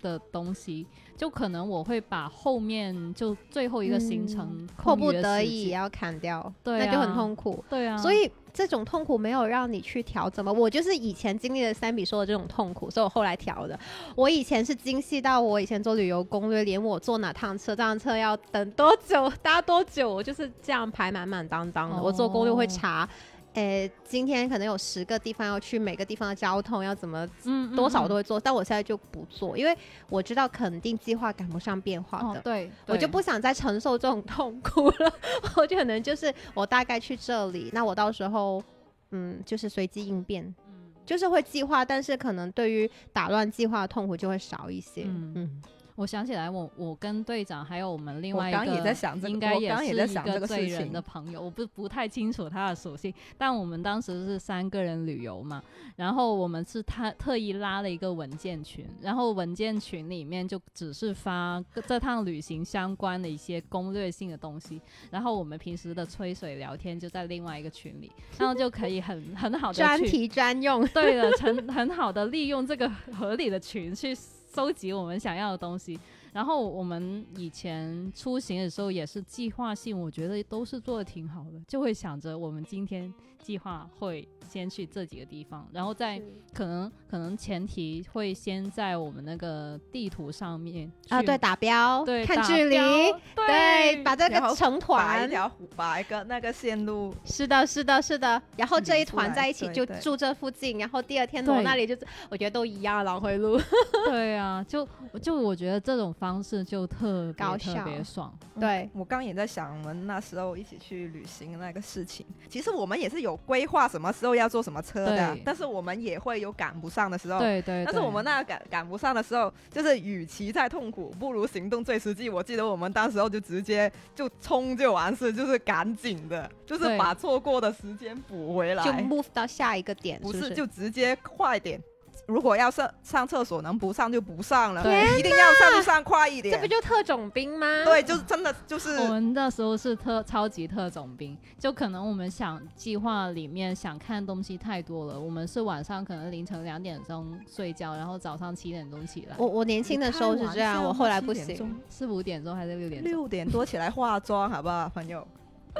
[0.00, 7.64] 的东西，就可能我会把后面就最后一个行程嗯迫不得已要砍掉，对那就很啊痛苦。
[7.68, 10.52] 对啊，所以这种痛苦没有让你去调整吗？
[10.52, 13.78] 我就是以前经历了三比说的这种痛苦，所以我后来调的。
[14.14, 22.02] 我以前是精细到我以前做旅游攻略，连我坐哪趟车，这趟车要等多久、搭多久，我就是这样排满满当当的。
[22.02, 23.08] 我做攻略会哦查。
[23.56, 29.74] 诶，今天可能有十个地方要去，每个地方的交通要怎么嗯多少都会做，但我现在就不做，因为
[30.10, 32.38] 我知道肯定计划赶不上变化的。
[32.38, 35.12] 哦对，对我就不想再承受这种痛苦了。
[35.56, 38.62] 我就可能就是我大概去这里，那我到时候
[39.10, 45.04] 嗯就是随机应变，嗯就是会计划，但是可能对于打乱计划的痛苦就会少一些。
[45.04, 45.62] 嗯嗯
[45.96, 55.62] 我想起来我，我跟队长还有我们另外一个，刚也在想这个应该也是一个罪人个事情的朋友，我不不太清楚他的属性，但我们当时是三个人旅游嘛，
[55.96, 64.80] 然后我们是他特意拉了一个文件群，然后文件群里面就只是发这趟旅行相关的一些攻略性的东西，
[65.10, 72.86] 然后我们平时的吹水聊天就在另外一个群里，然后就可以很很好的专题专用，对了，很很好的利用这个
[73.18, 74.14] 合理的群去
[74.56, 76.00] 收集我们想要的东西。
[76.36, 83.10] 然后我们以前出行的时候也是计划性，我觉得都是做的挺好的，就会想着我们今天
[83.42, 86.20] 计划会先去这几个地方，然后再
[86.52, 95.30] 可能可能前提会先在我们那个地图上面啊，对，打标，对看距离，对，对，把这个成团一团。
[95.30, 98.40] 条把一个那个线路，是的，是的，是的。
[98.56, 103.58] 然后这一团在一起就住这附近，然后第二天从那里就是，我觉得都一样，来回路。
[104.04, 104.86] 对啊，就
[105.22, 112.24] 就我觉得这种方式就特别高特别爽，对，我刚也在想，我们那时候一起去旅行的那个事情。
[112.48, 117.38] 其实我们也是有规划什么时候要坐什么车的，但是我们也会有赶不上的时候。
[117.38, 117.84] 对对。
[117.84, 122.28] 但是我们那个赶赶不上的时候，就是与其在痛苦，不如行动最实际。
[122.28, 128.84] 我记得我们当时候就直接就冲就完事，就是赶紧的，就是把错过的时间补回来。
[128.84, 130.54] 就 move 到下一个点，不是是是？
[130.54, 131.80] 就直接快点。
[132.26, 136.66] 如果要上上厕所能不上就不上了，对一定要上就上快一点这不。
[136.66, 137.84] 就特种兵吗？
[137.84, 151.76] 对，就是真的就是我们那时候是特超级特种兵，就可能我们想计划里面想看东西太多了，我们是晚上可能凌晨两点钟睡觉，然后早上七点钟起来，我我年轻的时候是这样，我后来不行。
[151.88, 153.10] 四五点钟还是六点钟？
[153.10, 155.26] 六点多起来化妆，好不好，朋友？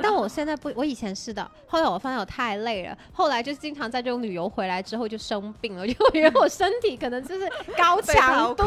[0.03, 8.65] 但我现在不，我以前是的，后来我发现我太累了，后来就经常在这种旅游回来之后就生病了， 就因为我身体可能就是高 强度，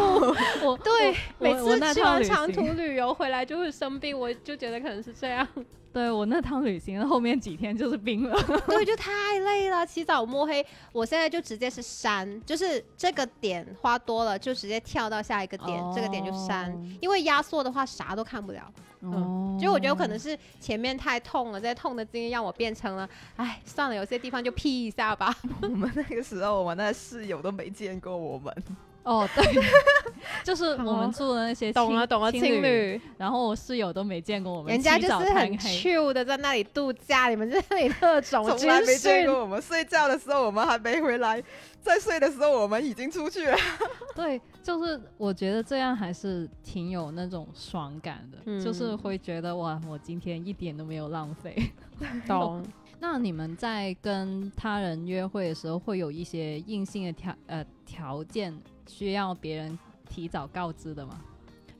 [0.63, 5.47] 我对，每次去完长途旅游回来就会生病，我就觉得可能是这样，
[5.91, 8.35] 对我那趟旅行后面几天就是冰了，
[8.67, 16.71] 对，就太累了，起早摸黑，我现在就直接是删，就是这个点花多了就直接跳到下一个点，这个点就删，
[17.01, 18.71] 因为压缩的话啥都看不了。
[19.01, 25.35] 哦，就我觉得可能是前面太太痛了，这些痛的经验让我变成了，哎，算了，有些地方就 P 一下吧。
[25.63, 28.53] 我们那个时候，我们那室友都没见过我们。
[29.09, 29.43] 哦，对，
[30.45, 41.43] 就是我们住的那些懂了懂了，情侣，然后我室友都没见过我们，人家就是很 chill 的在那里度假，你们在那里特 种从来没见过我们睡觉的时候，我们还没回来，
[41.81, 43.57] 在睡的时候我们已经出去了。
[44.15, 51.55] 对，就是我觉得这样还是挺有那种爽感的，就是会觉得哇，我今天一点都没有浪费。
[52.27, 52.63] 懂。
[53.01, 58.55] 那你们在跟他人约会的时候，会有一些硬性的条呃条件？
[58.89, 59.77] 需要别人
[60.09, 61.21] 提早告知的吗？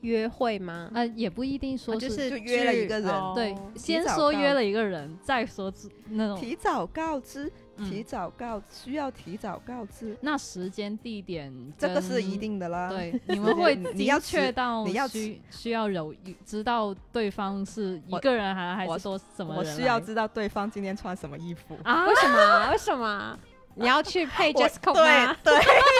[0.02, 0.90] 约会吗？
[0.94, 5.70] 呃，也不一定说是就约了一个人，对，先说约了一个人，再说
[6.08, 10.16] 那种提早告知，提早告需要提早告知。
[10.22, 12.88] 那时间地点这个是一定的啦。
[12.88, 16.14] 对， 你们会你要确到你要需需要有
[16.46, 19.70] 知道对方是一个人还还是说什么人？
[19.70, 22.06] 我需要知道对方今天穿什么衣服啊？
[22.06, 22.70] 为什么？
[22.70, 23.38] 为什么？
[23.74, 25.36] 你要去配 j e s c o 吗？
[25.42, 25.54] 对，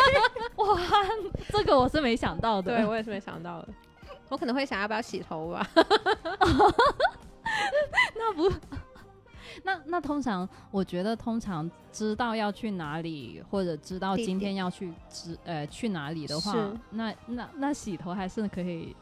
[0.57, 0.79] 哇，
[1.49, 2.77] 这个我是没想到的。
[2.77, 3.69] 对我也是没想到的。
[4.29, 5.67] 我可能会想要不要洗头吧？
[8.15, 8.53] 那不，
[9.65, 16.55] 那那通常，我觉得通常知道要去哪里，或者知道今天要去知呃去哪里的话，
[16.91, 18.95] 那那那洗头还是可以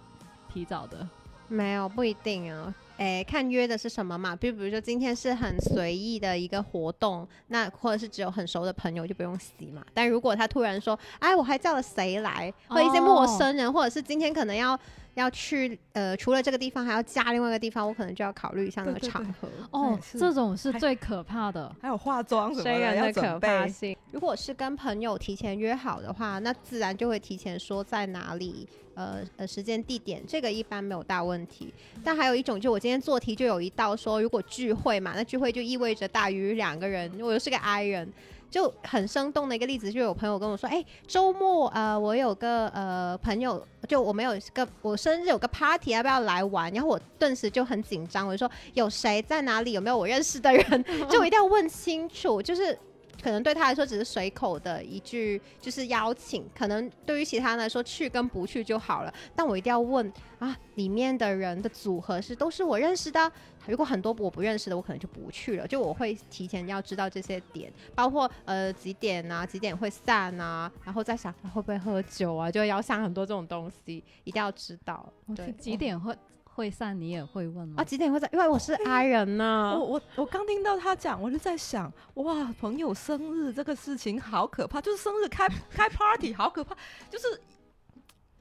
[0.52, 1.06] 提早的。
[1.48, 2.74] 没有，不一定啊。
[2.98, 4.34] 诶，看约的是什么嘛？
[4.36, 9.84] 比比如说今天是很随意的一个活动，那或者是只有很熟的朋友就不用洗嘛。
[9.94, 14.78] 但如果他突然说，哎，我还叫了谁来，或一些陌生人，或者是今天可能要
[15.18, 19.48] 要去呃，除了这个地方还要加另外一个地方，我可能就要考虑一下那个场合。
[19.70, 23.96] 哦，这种是最可怕的，还有化妆什么的要可怕性。
[24.12, 28.66] 如果是跟朋友提前约好的话，那自然就会提前说在哪里。
[28.94, 38.12] 呃呃，时间地点这个一般没有大问题，但还有一种，就我今天做题就有一道说，如果聚会嘛，那聚会就意味着大于两个人，我又是个 I 人，
[38.50, 46.72] 就很生动的一个例子，就有朋友跟我说，哎，周末呃，我有个呃朋友，就我们有个我生日有个 party，要不要来玩？
[46.72, 49.72] 然后我顿时就很紧张，我就说有谁在哪里？
[49.72, 50.84] 有没有我认识的人？
[51.08, 52.78] 就一定要问清楚，就是。
[53.22, 56.48] 可能对他来说只是随口的一句，就是邀请。
[56.54, 59.12] 可能对于其他人来说，去跟不去就好了。
[59.34, 63.30] 但我一定要问啊，里面的人的组合是都是我认识的。
[63.66, 65.66] 如果很多我不认识的，我可能就不去了。
[65.66, 75.12] 就我会提前要知道这些点，包括呃几点啊，几点会散啊，然后再想会不会喝酒啊，就要想很多这种东西，一定要知道。
[75.36, 76.16] 对，几点会？
[76.58, 77.74] 会散你也会问吗？
[77.76, 78.28] 啊，几点会散？
[78.32, 79.72] 因为我是 I 人呢。
[79.78, 86.76] 我我我刚听到他讲，我就在想，哇，朋友生日这个事情好可怕，就是生日开开 party 好可怕，
[87.08, 87.40] 就是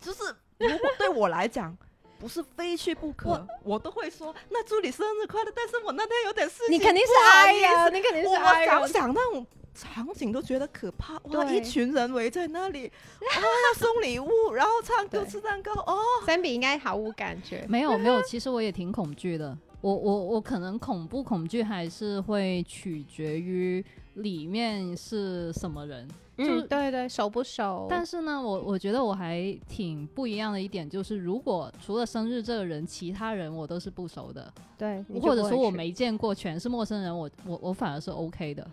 [0.01, 1.77] 就是如果对我来讲
[2.17, 5.51] 不是非去不可，我都会说那祝你生日快乐。
[5.55, 8.81] 但是我那天有点事情，你肯定是 I 呀，你肯定是 I 人。
[8.81, 9.45] 我想想那种。
[9.77, 11.45] 场景都觉得可怕哇！
[11.45, 15.99] 一群人围在那里，啊， 要送礼物，然后唱歌吃蛋糕哦。
[16.25, 19.55] 三比应该毫无感觉，没有没有，其实我也挺恐惧的。
[19.81, 23.85] 我我我可能恐不恐惧还是会取决于
[24.15, 27.85] 里面是什么人，就对对熟不熟。
[27.87, 38.67] 但是呢，我我觉得我还挺不一样的一点就是，如果除了生日这个人，其他人我都是不熟的，对，或者说我没见过，全是陌生人，我我我反而是 OK 的。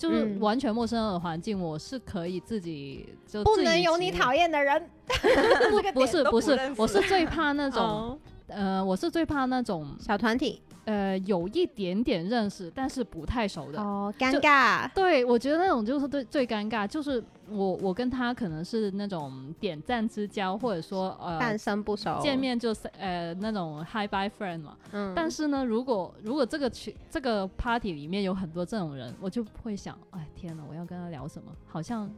[0.00, 4.82] 就是完全陌生的环境，我是可以自己就不能有你讨厌的人。
[5.92, 10.62] 不是不是，我是最怕那种， 呃，我是最怕那种小团体。
[10.84, 14.90] 呃，有一点点认识，但是不太熟的哦，尴尬。
[14.94, 24.76] 对，我觉得那种就是最最尴尬，就是我我跟他可能是那种点赞之交，或者说呃半生不熟，见面就是呃那种 hi bye friend 嘛。
[24.92, 25.12] 嗯。
[25.14, 31.52] 但是呢，如果如果这个群这个 party 里面有很多这种人，我就会想，哎天呐，我要跟他聊什么？
[31.66, 32.10] 好像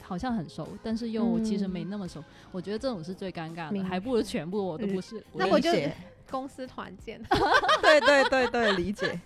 [0.00, 2.22] 好像很熟，但是又其实没那么熟。
[2.52, 5.22] 我觉得这种是最尴尬的，还不如全部我都不是。
[5.32, 5.70] 那我就。
[6.30, 7.20] 公司团建，
[7.82, 9.20] 对对对对，理解。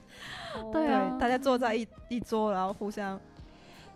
[0.72, 3.18] 对啊，大家坐在一一桌，然后互相。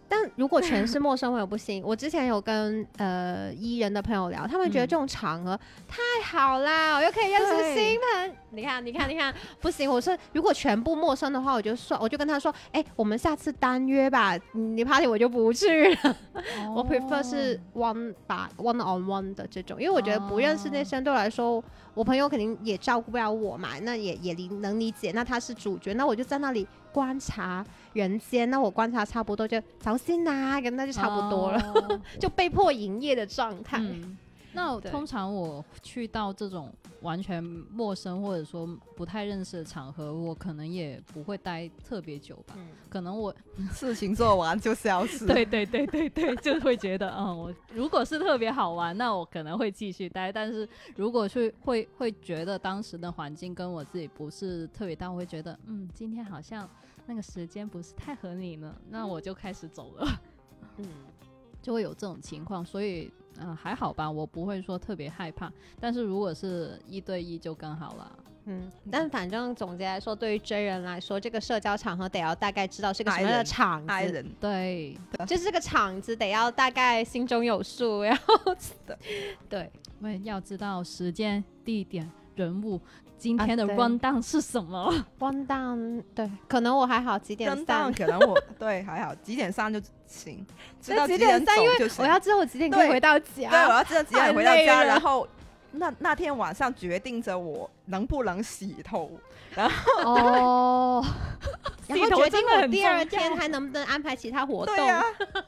[0.09, 1.83] 但如果全是陌生朋友不行。
[1.87, 8.35] 我之前有跟呃伊人的朋友聊，他们觉得这种场合太好啦，我又可以认识新朋友。
[8.55, 9.91] 你看，你看，你看，不行。
[9.91, 14.39] 我是如果全部陌生的话，我就算，我就跟他说，哎，我们下次单约吧。
[14.53, 16.17] 你 party 我就不去了。
[16.75, 21.63] 我 prefer 是 one 把 one on one 的这种，因为我觉得不认识那些人对我来说，
[21.95, 25.13] 我朋友肯定也照顾不了我嘛，那也也理能理解。
[25.13, 27.65] 那他是主角，那我就在那里观察。
[27.95, 33.79] 人间，那我观察差不多就早心呐，跟那就差不多了， 就被迫营业的状态。
[33.79, 34.03] 对
[34.55, 42.55] 那通常我去到这种完全陌生或者说不太认识的场合，我可能也不会待特别久吧。
[42.57, 43.35] 嗯，可能我
[43.73, 45.25] 事情做完就消失。
[45.27, 50.31] 对对对对对，就会觉得，嗯，我如果是特别好玩，那我可能会继续待。
[50.31, 56.69] 但是如果去会会觉得当时的环境跟我自己不是特别搭，我会觉得，嗯，今天好像
[57.07, 60.21] 那个时间不是太合理呢，那我就开始走了，
[60.77, 60.87] 嗯，
[61.61, 62.65] 就会有这种情况。
[62.65, 65.53] 所以，嗯、还好吧，我不会说特别害怕。
[65.81, 68.19] 但是如果是一对一就更好了。
[68.45, 78.35] 嗯，但反正总结来说，对于追人来说，这个社交场合得要大概知道是个什么样的场子，爱人，对， 就是这个场子得要大概心中有数，然后
[79.49, 79.71] 对，
[80.01, 82.81] 因为要知道时间、地点、人物，
[83.23, 84.93] 今啊天的对 run down 是什么。
[85.21, 87.93] one down，对，可能我还好，几点跟到散？
[87.95, 90.45] 可能我对还好，几点上就 行，
[90.81, 91.57] 知道那几点点散？
[91.63, 92.05] 因为走就行。
[92.05, 93.75] 我要知道我几点可以回到家对，我。
[93.75, 95.29] 要知道几点回到家，然后
[95.71, 99.09] 那那天晚上决定着我能不能洗头。
[100.05, 101.05] 哦，
[101.87, 104.75] 然后洗头决定我第二天还能不能安排其他活动。
[104.75, 105.05] 对呀、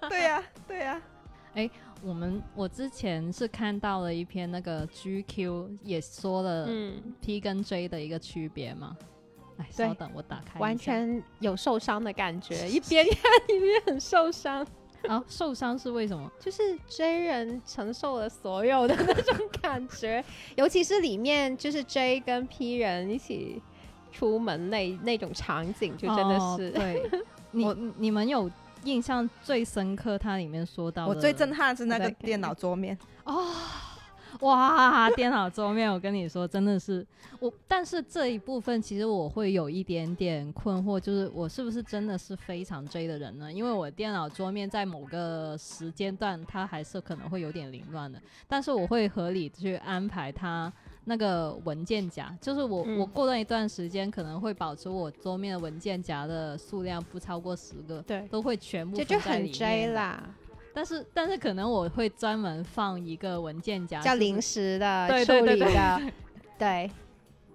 [0.08, 1.02] 对呀、对呀、
[2.04, 8.96] 我们我之前是看到了一篇那个 GQ 也说了嗯，P 跟 J 的一个区别嘛。
[9.56, 14.66] 哎，稍等，我打开完全有受伤的感觉， 一边看一边很受伤。
[15.08, 16.30] 啊，受伤是为什么？
[16.40, 20.24] 就是追人承受了所有的那种感觉，
[20.56, 23.62] 尤其是里面就是 J 跟 P 人一起
[24.10, 27.10] 出门那那种场景，就真的哦是、对，
[27.52, 27.66] 你
[27.98, 28.50] 你们有
[28.84, 30.18] 印象最深刻？
[30.18, 32.96] 它里面说到我最震撼是那个电脑桌面，
[34.40, 37.06] 哇，电脑桌面，我跟你说，真的是
[37.38, 37.52] 我。
[37.68, 43.52] 但是这一部分其实我会有一点点困惑，就是我是不是真的是非常追的人呢？
[43.52, 50.72] 因为我电脑桌面在某个时间段它还是可能会有点凌乱的，但是我会合理去安排它。
[51.04, 59.88] 那个文件夹，就是我、嗯我过段一段时间可能会保持我桌面的文件夹的数量不超过十个，对，都会全部这就很 J。
[59.88, 60.22] 啦，
[60.72, 66.00] 但是但是可能我会专门放一个文件夹，叫临时的处对对对对理的，
[66.58, 66.90] 对。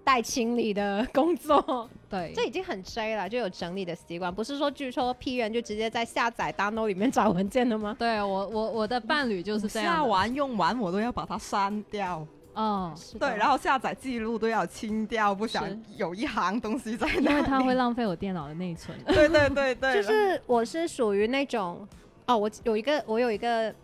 [0.02, 7.94] 待清理的工作， 对，这已经很 J 了，就有整理的习惯，不是说据说 P 人就直接在下载 download 里面找文件的吗？
[7.98, 9.96] 对我我我的伴侣就是这样。
[9.96, 15.64] 下完用完我都要把它删掉，哦，对，然后后下载记录都要清掉，不想
[15.96, 17.24] 有一行东西在那里。
[17.26, 18.96] 因为它会浪费我电脑的内存。
[19.06, 21.86] 对对对对，就是我是属于那种
[22.26, 23.74] 哦，我有一个我有一个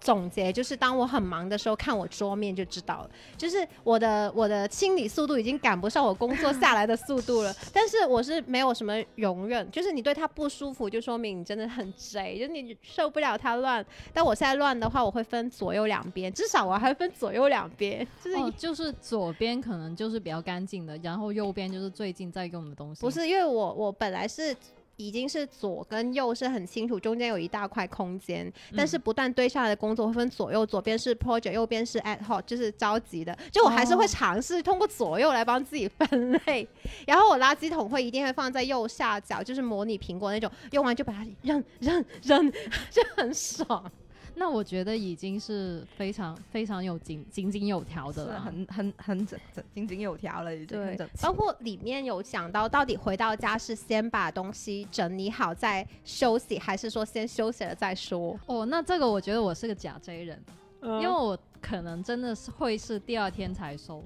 [0.00, 7.54] 总结，就是当我很忙的时候，看我桌面就知道了，就是我的我的清理速度已经赶不上我工作下来的速度了。
[7.72, 13.84] 但是我是没有什么容忍，就是你对它不舒服，就说明你真的很贼，就是你受不了它乱。
[14.12, 23.00] 但我现在乱的话，我会分左右两边，至少我还分左右两边，就是哦，就是左边可能就是比较干净的，然后右边就是最近在用的东西。
[23.00, 24.56] 不是因为我我本来是
[24.96, 33.36] 已经是左跟右是很清楚，中间有一大块空间，但是不断堆下来的工作会分左右，左边是 project，右边是 at hot，就是着急的。
[33.50, 36.66] 就我还是会哦尝试通过左右来帮自己分类，
[37.06, 42.50] 然后我垃圾桶会一定会放在右下角，就是模拟苹果那种，用完就把它扔扔扔，
[42.90, 43.90] 就很爽。
[44.38, 48.40] 那我觉得已经是非常非常有井井井有条的了。
[48.40, 58.38] 很很很整整井井有条了，已经很对整，齐包括里面有讲到，到底回到家是先把东西整理好再休息，还是说先休息了再说？
[58.46, 60.42] 哦，那这个我觉得我是个假 J 人，
[60.82, 64.04] 因因为我可能真的是会是第二天才收。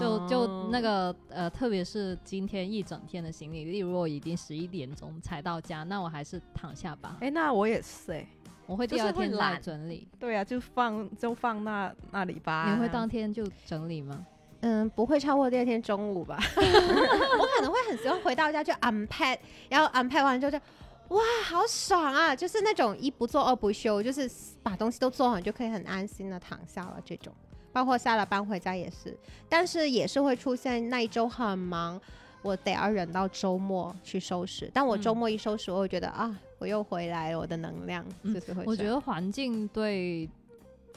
[0.00, 8.26] 就就哦那个呃，特别是今天一整天的行李，例如我已经十一点钟才到家，那我还是躺下吧，哎，那我也是哎，
[8.66, 10.08] 我会第二天来整理。
[10.18, 12.72] 对啊，就放就放那那里吧。
[12.72, 14.26] 你会当天就整理吗？
[14.60, 16.38] 嗯，不会超过第二天中午吧？
[16.56, 19.38] 我可能会很喜欢回到家就 unpack，
[19.68, 20.58] 然后 unpack 完之后就
[21.08, 22.34] 哇，好爽啊！
[22.34, 24.30] 就是那种一不做二不休，就是
[24.62, 27.30] 把东西都做好，你就可以很安心的躺下了这种。
[27.74, 29.14] 包括下了班回家也是，
[29.48, 32.00] 但是也是会出现那一周很忙，
[32.44, 34.70] 我得要忍到周末去收拾。
[34.72, 38.62] 但我周嗯末一收拾，我会觉得啊，我又回来了，我的能量嗯就是会。
[38.66, 40.28] 我觉得环境对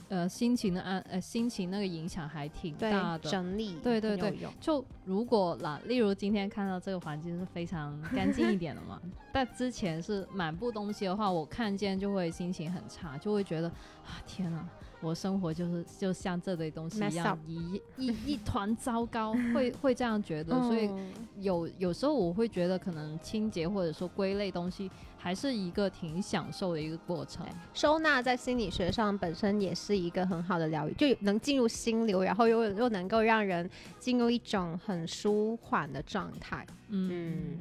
[0.10, 3.30] 呃心情的安呃心情那个影响还挺大的。
[3.30, 9.02] 整理对对对就如果啦，例如今天看到这个环境是非常 干净一点的嘛，
[9.34, 13.68] 但之前是满布东西的话，我看见就会心情很差，就会觉得
[14.06, 14.66] 啊天哪，
[15.00, 27.46] 我生活就是就像这类东西一样一一一团糟糕， 会会这样觉得，所以嗯有有时候我会觉得，可能清洁或者说归类东西，还是一个挺享受的一个过程。
[27.74, 33.70] 收纳在心理学上本身也是一个很好的疗愈，就能进入心流，然后又又能够让人
[34.00, 36.66] 进入一种很舒缓的状态。
[36.90, 37.60] 嗯，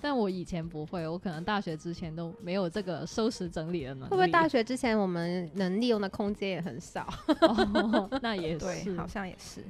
[0.00, 4.10] 但我以前不会，我可能大学之前都没有这个收拾整理的能力。
[4.10, 7.06] 会不会大学之前我们能利用的空间也很少？
[7.42, 9.62] 哦那也对，是，好像也是。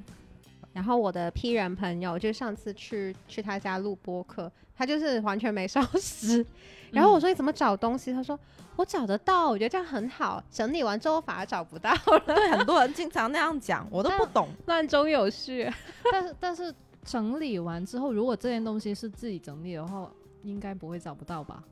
[0.72, 6.46] 然后我的 P 人朋友，就上次去去他家录播客，他就是完全没收拾。
[6.92, 8.12] 然后我说你怎么找东西？
[8.12, 8.38] 他说
[8.76, 10.42] 我找得到，我觉得这样很好。
[10.48, 14.48] 整理完之后反而找不到了，对，很多人经常那样讲，我都不懂。
[14.66, 15.68] 乱中有序。
[16.12, 16.72] 但是但是
[17.04, 20.08] 整理完之后，如果这件东西是自己整理的话，
[20.42, 21.62] 应该不会找不到吧？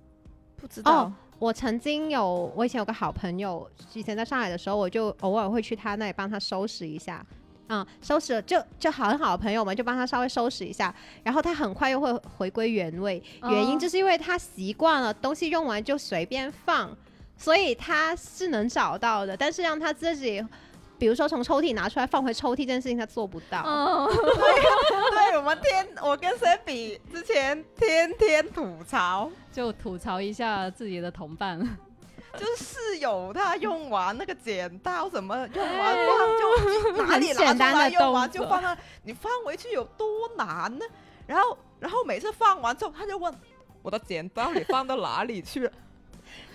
[0.57, 7.25] 不知道哦，我曾经有，我以前有个好朋友，以前在上海的时候，我就偶尔会去他那里帮他收拾一下。
[7.71, 13.23] 嗯，收拾了就就很好的朋友们就帮他稍微收拾一下，然后他很快又会回归原位。
[13.43, 16.91] 原因哦就是因为他习惯了东西用完就随便放，
[17.37, 19.37] 所以他是能找到的。
[19.37, 20.43] 但是让他自己，
[20.99, 23.63] 比如说从抽屉拿出来放回抽屉这件事情，他做不到。
[23.63, 27.01] 哦， 对我们天，我跟谁比？
[27.13, 31.59] 之前天天吐槽，就吐槽一下自己的同伴。
[32.37, 40.85] 就是室友他用完那个剪刀怎么用完放就哪里拿出来用完就放那，你放回去有多难呢？
[41.27, 43.33] 然后然后每次放完之后，他就问
[43.83, 45.73] 我的剪刀你放到哪里去了？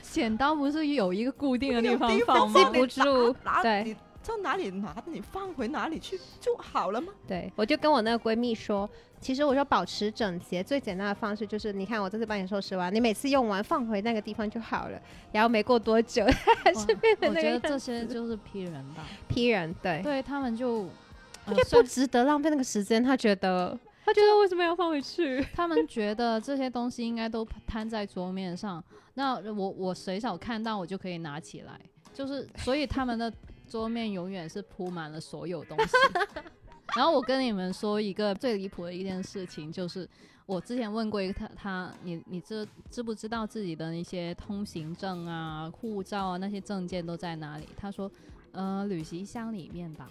[0.02, 2.86] 剪刀不是有一个固定的地方放吗记不？
[2.86, 7.14] 住对你在哪里拿的，你放回哪里去就好了吗？
[7.28, 15.00] 对，我就跟我那个闺蜜说，其实我说保持整洁最简单的方式就是，你看我这次帮你收拾完，你每次用完放回那个地方就好了。
[15.34, 16.26] 然后没过多久，
[16.64, 20.88] 还是哇变成我觉得这些就是批人吧，批人，对，对他们就，
[21.46, 23.04] 呃就虽不值得浪费那个时间。
[23.04, 25.46] 他觉得，他觉得为什么要放回去？
[25.54, 28.82] 他们觉得这些东西应该都摊在桌面上，
[29.16, 31.78] 那我我随手看到我就可以拿起来，
[32.14, 33.32] 就是所以他们的
[33.74, 35.94] 桌面永远是铺满了所有东西。
[36.96, 40.08] 然后我跟你们说一个最离谱的一件事情，就是
[40.46, 47.68] 我之前问过一个他他你你知知不知道自己的一些通行证啊、护照啊那些证件都在哪里？
[47.76, 48.12] 他说，
[48.52, 50.08] 呃，旅行箱里面吧。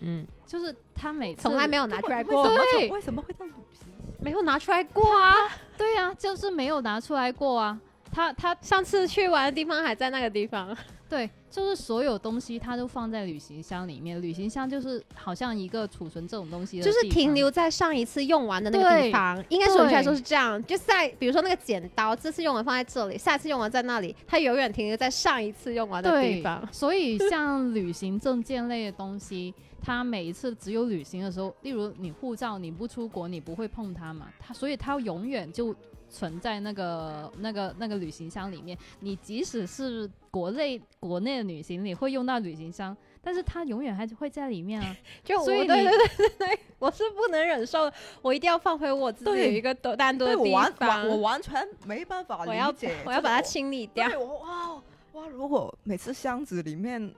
[0.00, 3.86] 嗯，就是他每次从来没有拿出来过对为什么会在旅行？
[4.18, 5.32] 没有拿出来过啊。
[5.78, 7.80] 对呀、就是没有拿出来过啊。
[8.12, 10.76] 他他上次去玩的地方还在那个地方。
[11.10, 20.64] 对，就是所有东西他都放在旅行箱里面，旅行箱就是好像一个储存这种东西的就是停留在上一次用完的那个地方，应该准确来说是这样。
[20.66, 26.68] 就在比如说那个剪刀，这次用完放在这里，下次用完在那里，它永远停留在上一次用完的地方。
[26.70, 29.52] 所以像旅行证件类的东西，
[29.82, 35.74] 它每一次只有旅行的时候，例如你护照你不出国，你不会碰它嘛，它所以它永远就。
[36.10, 44.96] 存在那个、那个、那个旅行箱里面，你即使是国内国内的旅行，你会用到旅行箱，但是它永远还是会在里面啊。
[45.22, 47.90] 就我所以你对对对对对，我是不能忍受，
[48.20, 54.82] 我一定要放回我自己有一个单单独的地对我完方完，我完全没办法我要理解，我要把它清理掉对，我哇
[55.12, 55.28] 哇！
[55.28, 57.14] 如果每次箱子里面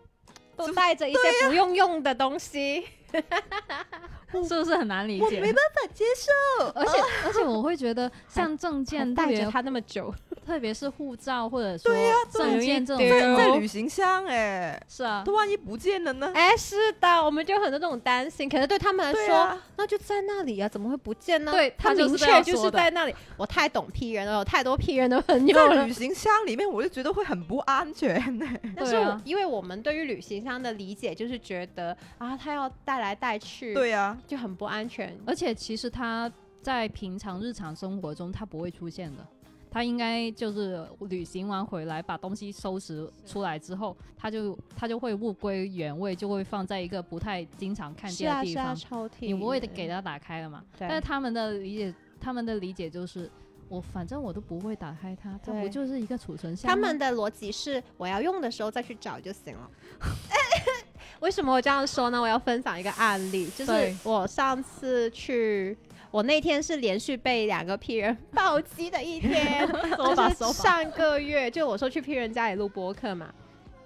[0.57, 1.18] 都带着一些
[1.49, 2.84] 不用用的东西。
[4.48, 5.24] 是不是很难理解？
[5.24, 6.92] 我没办法接受，而且
[7.26, 10.12] 而且我会觉得 像证件带着他那么久，
[10.46, 11.94] 特别是护照或者说
[12.32, 16.32] 证件这种对东西，在旅行箱哎，是啊都，万一不见了呢？
[16.34, 18.48] 哎，是的，我们就很多这种担心。
[18.48, 21.52] 可是对他们来说，啊，那就在那里啊，怎么会不见呢？
[21.52, 23.14] 对他明确就是在那里。
[23.36, 25.92] 我太懂 P 人了，有太多 P 人的朋友了在旅。
[25.92, 28.46] 行箱里面，我就觉得会很不安全呢。
[28.74, 35.14] 但是因为我们对于旅行箱的理解就是觉得啊，他要带来带去，对啊，就很不安全。
[35.26, 36.32] 而且其实它
[36.62, 39.26] 在平常日常生活中它不会出现的。
[39.74, 48.76] 它应该就是旅行完回来，把东西收拾出来之后，它就它就会物归原位，就会放在一个不太经常看是啊是啊，见的地方。
[48.76, 50.62] 抽屉你不会给它打开了嘛？
[50.78, 53.30] 但是他们的理解，他们的理解就是，
[53.70, 56.74] 我反正我都不会打开它，它不就是一个储存箱吗？
[56.74, 59.70] 他们的逻辑是我要用的时候再去找就行了。
[61.22, 62.20] 为什么我这样说呢？
[62.20, 65.76] 我要分享一个案例，就是我上次去，
[66.10, 69.64] 我那天是连续被两个 P 人暴击的一天，
[69.96, 73.32] 就是上个月，就我说去 P 人家里录播客嘛。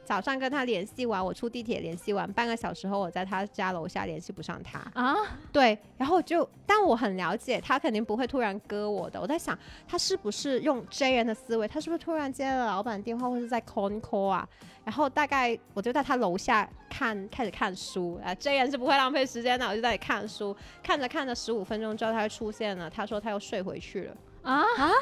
[0.03, 4.79] 早上跟他联系完，我出地铁联系完，半个小时后我在他家楼下联系不上他。
[4.95, 5.15] 啊，
[5.53, 9.21] 对，然后就，但我很了解他肯定不会突然割我的。
[9.21, 11.69] 我在想，他是不是用 J 人的思维？
[11.69, 14.49] 他是不是突然接了老板电话，或是在 call call 啊？
[14.87, 18.21] 然后大概我就在他楼下看，开始看书。
[18.25, 22.89] 啊这人是不会浪费时间的，我就在那里看书，看着看着，十五分钟之后他就出现了。
[22.89, 24.17] 他说他又睡回去了。
[24.43, 24.93] 啊啊！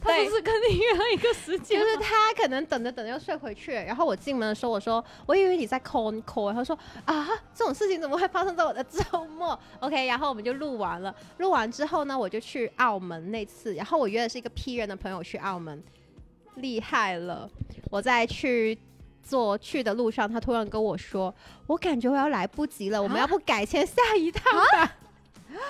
[0.00, 1.78] 他对不是跟你约了一个时间？
[1.78, 9.58] 就是他可能等着等着又睡回去，然后我进门的时候我说我以为你在 call call，他说啊这种事情怎么会发生在我的周末？
[9.80, 15.82] OK，然后我们就录完了，录完之后呢，我就去澳门那次，然后我约的是一个 P 人的朋友去澳门，
[16.60, 17.48] 厉害了，
[17.90, 18.78] 我在去。
[19.20, 21.34] 坐去的路上，他突然跟我说
[21.68, 24.42] ：“我感觉我要来不及了，我们要不改签下一趟
[24.72, 24.96] 吧？”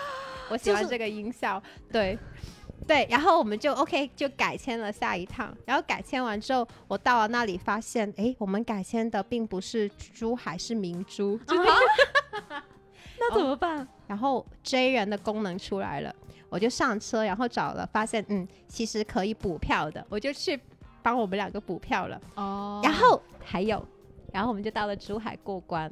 [0.49, 1.61] 我喜欢这个音效，
[1.91, 2.17] 对。
[2.87, 11.69] 对，然后我们就 OK 就改签了下一趟，然后改签完之后，我到了那里发现，哎，我们改签的并不是珠海，是明珠，就是
[13.19, 13.87] 那怎么办？
[14.07, 16.15] 然后 J 人的功能出来了，
[16.49, 20.59] 我就上车，然后找了，发现嗯，其实可以补票的，我就去
[21.03, 22.21] 帮我们两个补票了。
[22.35, 23.85] 哦然后还有，
[24.33, 25.91] 然后我们就到了珠海过关，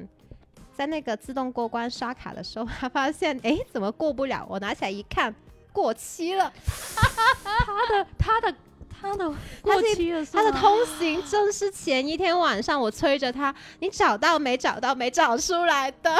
[0.73, 4.45] 在那个自动过关刷卡的时候，他发现哎怎么过不了？
[4.49, 5.33] 我拿起来一看，
[5.73, 6.51] 过期了。
[6.95, 8.55] 他的他的
[8.89, 16.11] 他的过期了，他的通行证是前一天晚上我催着他，你找到没找到没找出来的。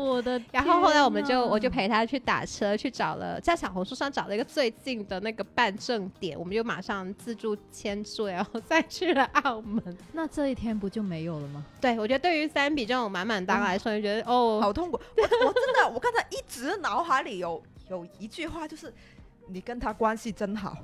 [0.00, 9.96] 我的然后后来我们就我就陪他去打车，去找了在小红书上找了一个最近的那个办证点，我们就马上自助签注，然后 再去了澳门。
[10.12, 11.64] 那这一天不就没有了吗？
[11.80, 14.98] 对我觉得对于三比这种满满当来说，就觉得哦，好痛苦。
[15.16, 18.92] 我我真的，我刚才一直脑海里有有一句话，就是
[19.52, 20.76] 你跟他关系真好。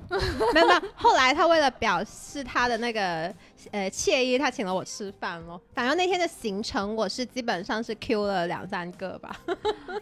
[0.52, 0.82] 没有没有。
[0.94, 3.32] 后来他为了表示他的那个
[3.70, 5.60] 呃惬意，他请了我吃饭咯。
[5.74, 9.36] 反正那天的行程我是基本上是 Q 了两三个吧。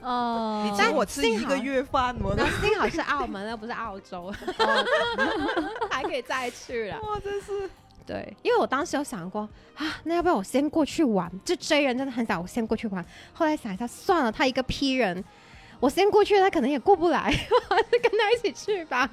[0.01, 4.33] 哦你请我吃一个月饭，我那幸好是澳门，那不是澳洲，
[5.91, 7.01] 还可以再去了。
[7.01, 7.69] 哇，真是
[8.07, 11.31] 对，因为我当时有想过啊，那要不要我先过去玩？
[11.45, 13.05] 就追人真的很想我先过去玩。
[13.33, 15.25] 后来想一下，算了，他一个 P 人，
[15.81, 17.33] 我先过去，他可能也过不来，
[17.71, 19.11] 我还是跟他一起去吧。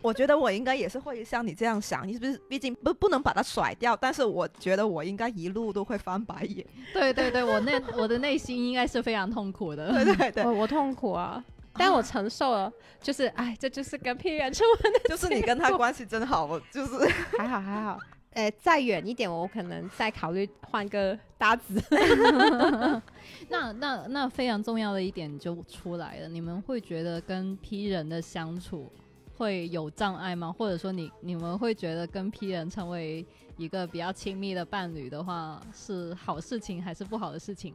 [0.00, 2.38] 我觉得我应该也是会像你这样想，你是不是？
[2.48, 6.64] 毕竟不不能把他甩掉，但是我觉得我应该一路都会翻白眼。
[6.92, 9.92] 对对对，我内我的内心应该是非常痛苦的。
[10.04, 11.44] 对对对，我我痛苦啊，
[11.74, 12.72] 但我承受了，
[13.02, 17.04] 就是哎，这就是跟屁人出门的 就是你跟他关系真好，我就是
[17.36, 17.98] 还好还好。
[18.34, 21.80] 呃，再远一点，我可能再考虑换个搭子。
[23.48, 28.92] 那那那非常重要的一点就出来了，你们会觉得跟 P 人的相处
[29.36, 30.52] 会有障碍吗？
[30.58, 33.24] 或者说你你们会觉得跟 P 人成为
[33.56, 37.72] 一个比较亲密的伴侣的话，是好事情还是不好的事情？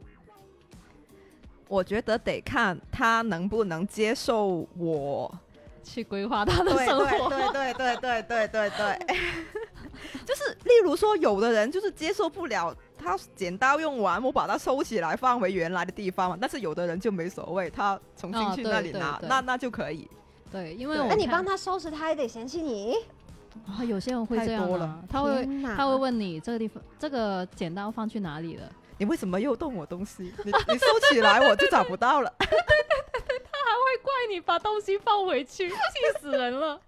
[1.66, 5.34] 我觉得得看他能不能接受我。
[5.82, 8.98] 去规划他的对生活，对对对对对对对，
[10.24, 12.74] 就是例如说，有的人就是接受不了。
[13.04, 16.38] 他剪刀用完，我把它收起来放回原来的地方嘛。
[16.40, 20.08] 但是有的人就没所谓，他重新去那里拿，那那就可以。
[20.50, 22.96] 对，因为我那你帮他收拾，他也得嫌弃你。
[23.66, 28.68] 啊，有些人会这样啊多了，他会他会问你这个地方这个剪刀放去哪里了？
[28.96, 30.32] 你为什么又动我东西？
[30.44, 32.32] 你你收起来，我就找不到了。
[32.38, 35.76] 他还会怪你把东西放回去，气
[36.20, 36.80] 死人了。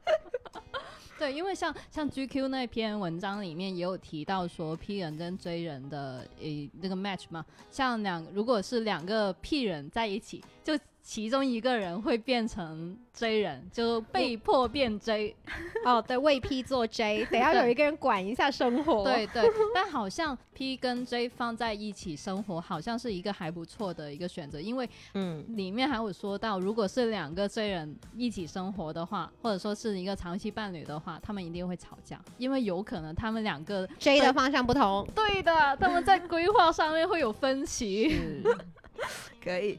[1.19, 15.37] 对，因为像像 GQ 那篇文章里面也有提到说 P 人跟追人的诶那个 match 嘛，像两如果是两个 P 人在一起，就其中一个人会变成 J 人，就被迫变 J。
[15.85, 19.05] 哦，对，为 P 做 J， 得要有一个人管一下生活。
[19.05, 35.09] 对对，但好像 P 跟 J 放在一起生活，好像是一个还不错的一个选择，因为嗯，里面还有说到，如果是两个 J 人一起生活的话，或者说是一个长期伴侣的话，他们一定会吵架，因为有可能他们两个 J 的方向不同。
[35.15, 38.43] 对的，他们在规划上面会有分歧。
[39.41, 39.79] 可以，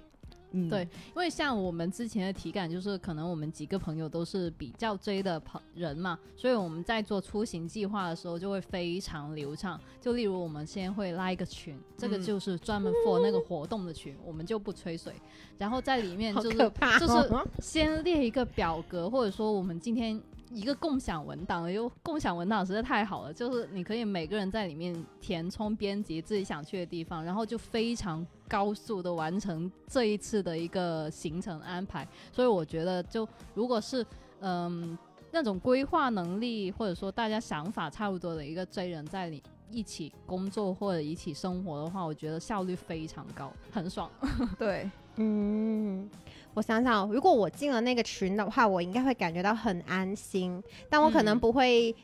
[0.58, 9.80] 嗯，对，因为像我们之前的体感就是，可能我们几个朋友都是比较追的朋人嘛，所以我们在做出行计划的时候就会非常流畅。
[10.00, 12.28] 就例如我们先会拉一个群，这个嗯。
[12.28, 15.14] 就是专门 for 那个活动的群，我们就不吹水，
[15.58, 32.08] 然后在里面就是、哦，就是先列一个表格，或者说我们今天一个共享文档，因为共享文档实在太好了，就是你可以每个人在里面填充编辑自己想去的地方，然后就非常高速的完成这一次的一个行程安排。
[32.32, 34.06] 所以我觉得，就如果是
[34.42, 34.98] 嗯。
[35.30, 44.10] 那种规划能力，或者说大家想法差不多的一个追人在里一起工作或者一起生活的话，我觉得效率非常高，很爽。
[44.58, 46.10] 对，嗯，
[46.58, 51.96] 我想想，如果我进了那个群的话，我应该会感觉到很安心，但我可能嗯不会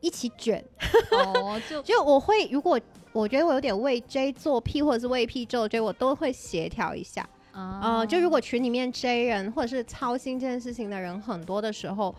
[0.00, 0.64] 一起卷。
[1.10, 2.80] 哦，就 就我会，如果
[3.12, 7.28] 我觉得我有点为 J 做 P 或者是为 P 做 J，我都会协调一下。
[7.52, 12.14] 啊呃，就如果群里面 J 人或者是操心这件事情的人很多的时候，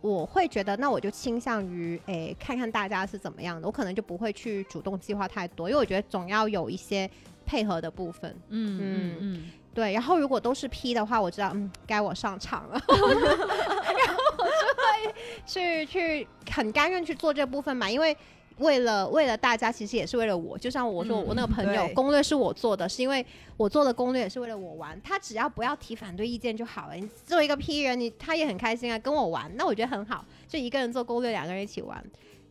[0.00, 7.10] 我会觉得那我就倾向于诶看看大家是怎么样的，我可能就不会去主动计划太多，因为我觉得总要有一些
[7.44, 8.34] 配合的部分。
[8.48, 15.14] 嗯嗯嗯，对，然后如果都是 P 的话，我知道嗯该我上场了， 然后我就会
[15.46, 18.16] 去去很甘愿去做这部分嘛，因为。
[18.58, 20.58] 为了为了大家，其实也是为了我。
[20.58, 23.24] 就像我说，嗯我那个朋友对攻略是我做的，是因为
[23.56, 25.00] 我做的攻略也是为了我玩。
[25.00, 26.94] 他只要不要提反对意见就好了。
[26.96, 30.24] 你作为一个 P 人，你他也很开心啊，跟我玩，那我觉得很好。
[30.48, 32.04] 就一个人做攻略，两个人一起玩，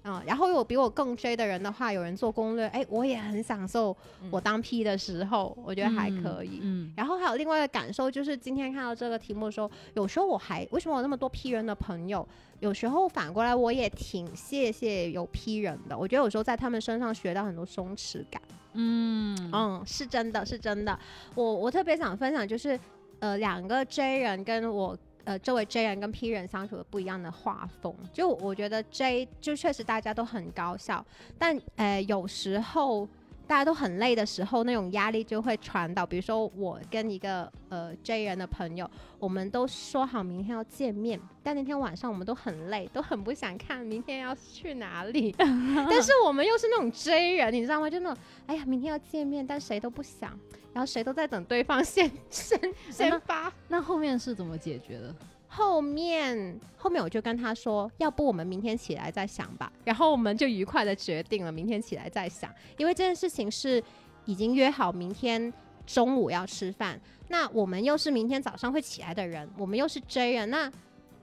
[0.04, 0.22] 嗯。
[0.26, 3.96] 然后有比我更追的人的话，有人做攻略，哎，我也很享受
[4.32, 6.60] 我当 P 的时候，我觉得还可以。
[6.62, 12.28] 嗯，然后还有另外一个感受，就是今天看到这个题目的时候，有时候我还为什么有那么多 P 人的朋友？
[12.60, 18.42] 有时候反过来我也挺谢谢有 P 人的，我觉得有时候在他们身上学到很多松弛感。
[18.74, 20.98] 嗯嗯嗯，是真的，是真的。
[21.36, 22.80] 我我特别想分享，就是
[23.20, 27.94] 呃，两个 J 人跟我呃这位 J 人跟 P 人相处的不一样的画风。
[28.14, 31.06] 就我觉得 J 就确实大家都很高效，
[31.38, 33.06] 但呃有时候
[33.46, 36.06] 大家都很累的时候，那种压力就会传导。
[36.06, 45.36] 比如说我跟一个呃 J 人的朋友，我们都说好明天要见面，但那天晚上我们都很累，都很不想看明天要去哪里。
[45.38, 47.90] 但是我们又是那种 J 人，你知道吗？
[47.90, 50.38] 就那种哎呀，明天要见面，但谁都不想，
[50.78, 52.60] 然后谁都在等对方 先先
[52.92, 53.52] 先发。
[53.68, 55.16] 那后面是怎么解决的？
[55.48, 59.72] 后面后面我就跟他说，要不我们明天起来再想吧。
[59.84, 63.84] 然后我们就愉快的决定了明天起来再想，因为这件事情是
[64.26, 65.52] 已经约好明天
[65.88, 67.02] 中午要吃饭。
[67.30, 70.72] 那我们又是明天早上会起来的人，我们又是 J 人，那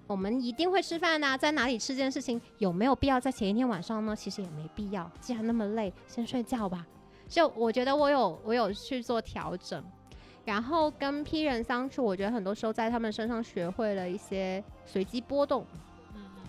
[0.08, 4.16] 我们一定会吃饭呐、在哪里吃这件事情有没有必要在前一天晚上呢？
[4.16, 6.84] 其实也没必要，既然那么累，先睡觉吧。
[7.28, 9.82] 就我觉得我有我有去做调整，
[10.44, 15.64] 然后跟 P 人相处，我觉得很多时候在他们身上学会了一些随机波动，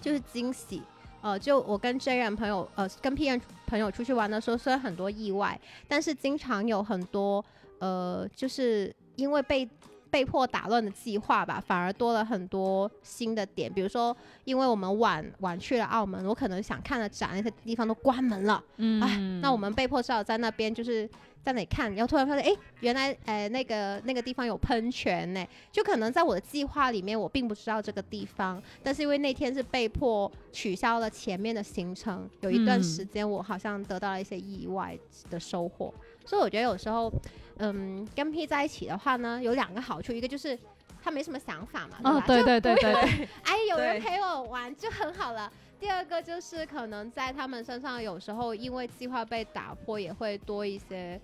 [0.01, 0.81] 就是惊喜。
[1.21, 7.43] 呃，就我跟 J 人朋友，呃，跟 P 人朋友出去玩的时候，虽然很多意外，但是经常有很多，
[7.79, 9.67] 呃，就是因为被
[10.15, 13.69] 被迫打乱的计划吧，反而多了很多新的点。
[13.69, 21.05] 比如说，因为我们晚晚去了澳门，我可能想看的展那些地方都关门了，嗯哎，那我们被迫只好在那边就是
[21.43, 34.97] 在那里看，然后突然发现，哎，原来呃那个那个地方有喷泉呢，就可能在我的计划里面我并不知道这个地方，但是因为那天是被迫取消了前面的行程，有一段嗯时间我好像得到了一些意外
[35.29, 35.93] 的收获，
[36.25, 37.11] 所以我觉得有时候，
[37.57, 40.57] 嗯，跟 P 在一起的话呢，有两个好处，一个就是
[41.01, 45.51] 他没什么想法嘛，哦吧？，就对对对不用对对，哎，有人陪我玩就很好了。
[45.79, 51.19] 第二个就是可能在他们身上，有时候因为计划被打破，也会多一些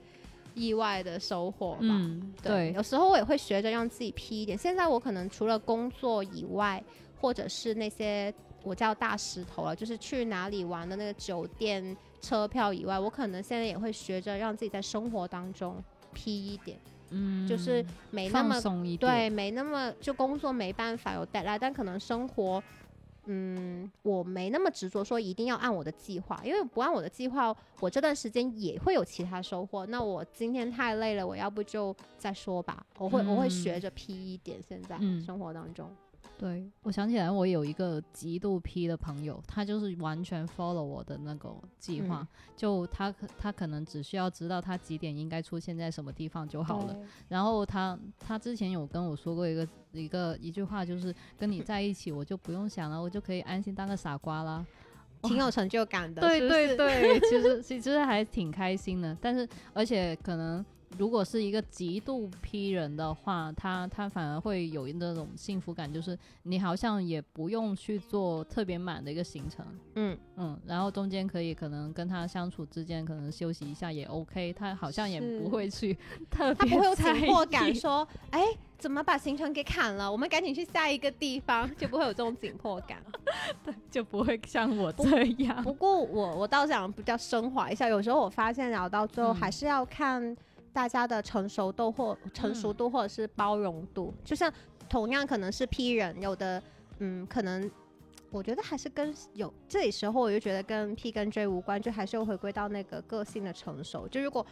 [0.54, 1.80] 意外的收获吧。
[1.82, 4.58] 嗯，对，有时候我也会学着让自己 P 一点。
[4.58, 6.84] 现在我可能除了工作以外，
[7.20, 15.82] 或者是那些我叫大石头了，就是去哪里玩的那个酒店、车票以外，我可能现在也会学着让自己在生活当中
[16.26, 16.78] 一点，
[17.10, 22.64] 嗯，就是没那么放松一点，对，没那么就工作没办法有 deadline，但可能生活，
[23.26, 29.86] 嗯，我没那么执着说一定要按我的计划，因为不按我的计划，我这段时间也会有其他收获。
[29.86, 32.86] 那我今天太累了，我要不就再说吧。
[32.98, 35.22] 我会、我会学嗯着 P 一点，现在、嗯。
[35.22, 35.90] 生活当中，
[36.42, 42.28] 对，我想起来，我有一个极度 P 的朋友，他就是完全 follow 我的那个计划，嗯
[42.58, 46.98] 就他他可能只需要知道他几点应该出现在什么地方就好了。
[47.28, 54.66] 然后他他之前有跟我说过一个一个一句话，就是跟你在一起，我就不用想了，我就可以安心当个傻瓜啦。
[55.22, 56.22] 挺有成就感的。
[56.24, 60.66] 对对对， 其实其实还挺开心的，但是而且可能
[60.98, 69.66] 如果是一个极度批人的话，他他反而会有那种幸福感，就是你好像也不用去做特别满的一个行程，
[69.96, 75.98] 嗯，嗯，然后中间可以可能跟他相处之间可能休息一下也 OK，他好像也不会去
[76.30, 78.46] 特别他不会有紧迫感，意说，哎，
[78.78, 80.12] 怎么把行程给砍了？
[80.12, 83.02] 我们赶紧去下一个地方，就不会有这种紧迫感。
[83.90, 85.64] 就不会像我这样。
[85.64, 90.36] 不过我我倒想比较升华一下，有时候我发现聊到最后嗯还是要看
[90.74, 94.14] 大家的成熟度或成熟度或者是包容度。
[94.24, 94.52] 就像
[94.90, 96.62] 同样可能是 P 人，有的
[97.00, 97.70] 嗯可能
[98.30, 104.08] 我觉得还是跟有这里时候，我就觉得跟 P 跟 J 无关，就还是要回归到那个个性的成熟。
[104.08, 104.46] 就如果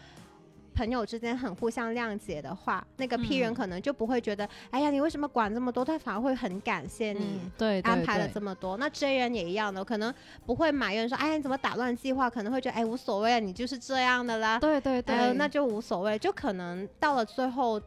[0.80, 5.84] 朋友之间很互相谅解的话，那个 P 人嗯可能就不会觉得，哎呀，你为什么管这么多？
[5.84, 7.20] 他反而会很感谢你。
[7.20, 10.14] 嗯对，安排了这么多，那 J 人也一样的，可能
[10.46, 12.30] 不会埋怨说，哎，你怎么打乱计划？
[12.30, 16.18] 可能会觉得，哎，无所谓啊，你就是这样的啦，对对对，呃，那就无所谓。
[16.18, 17.82] 就可能到了最后，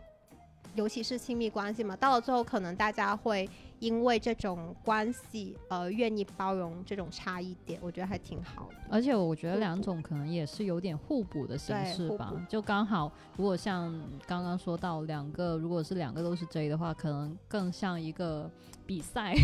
[0.75, 3.49] 尤其是亲密关系嘛，到了最后，可能大家会
[3.83, 8.77] 因为这种关系，而，愿意包容这种差异点，我觉得还挺好的。
[8.89, 13.93] 而且我觉得两种可能也是有点互补的形式吧，就刚好，如果像
[14.25, 18.49] 刚刚说到两个，如果是两个都是 J 的话，可能更像一个
[18.87, 19.35] 比赛。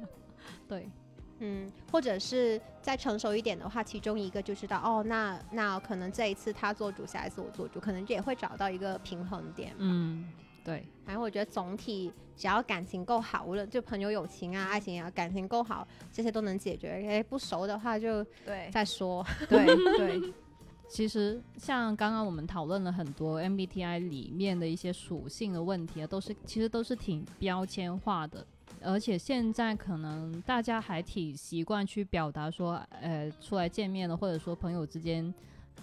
[0.68, 0.90] 对，
[1.38, 9.72] 嗯，或者是再成熟一点的话，其中一个就知道，哦，那那可能这一次他做主，下一次我做主，可能也会找到一个平衡点。
[9.78, 10.30] 嗯，
[10.68, 16.90] 对，然后我觉得总体只要感情够好，无论就朋友、友情啊、爱情啊，感情够好，这些都能解决。
[17.08, 19.26] 哎，不熟的话就对再说。
[19.48, 19.64] 对
[19.96, 20.34] 对，
[20.86, 28.46] 其实像刚刚我们讨论了很多 MBTI 里面的一些属性的问题啊，都是其实都是挺标签化的。
[28.82, 35.34] 而且现在可能大家还挺习惯去表达说，呃，出来见面了，或者说朋友之间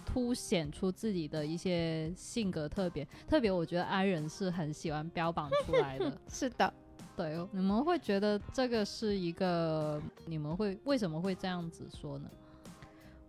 [0.04, 3.06] 凸显出自己的一些性格特别。
[3.26, 6.16] 特别我觉得 I 人是很喜欢标榜出来的。
[6.28, 6.72] 是的，
[7.16, 12.28] 对，你们会觉得这个是一个，你们会为什么会这样子说呢？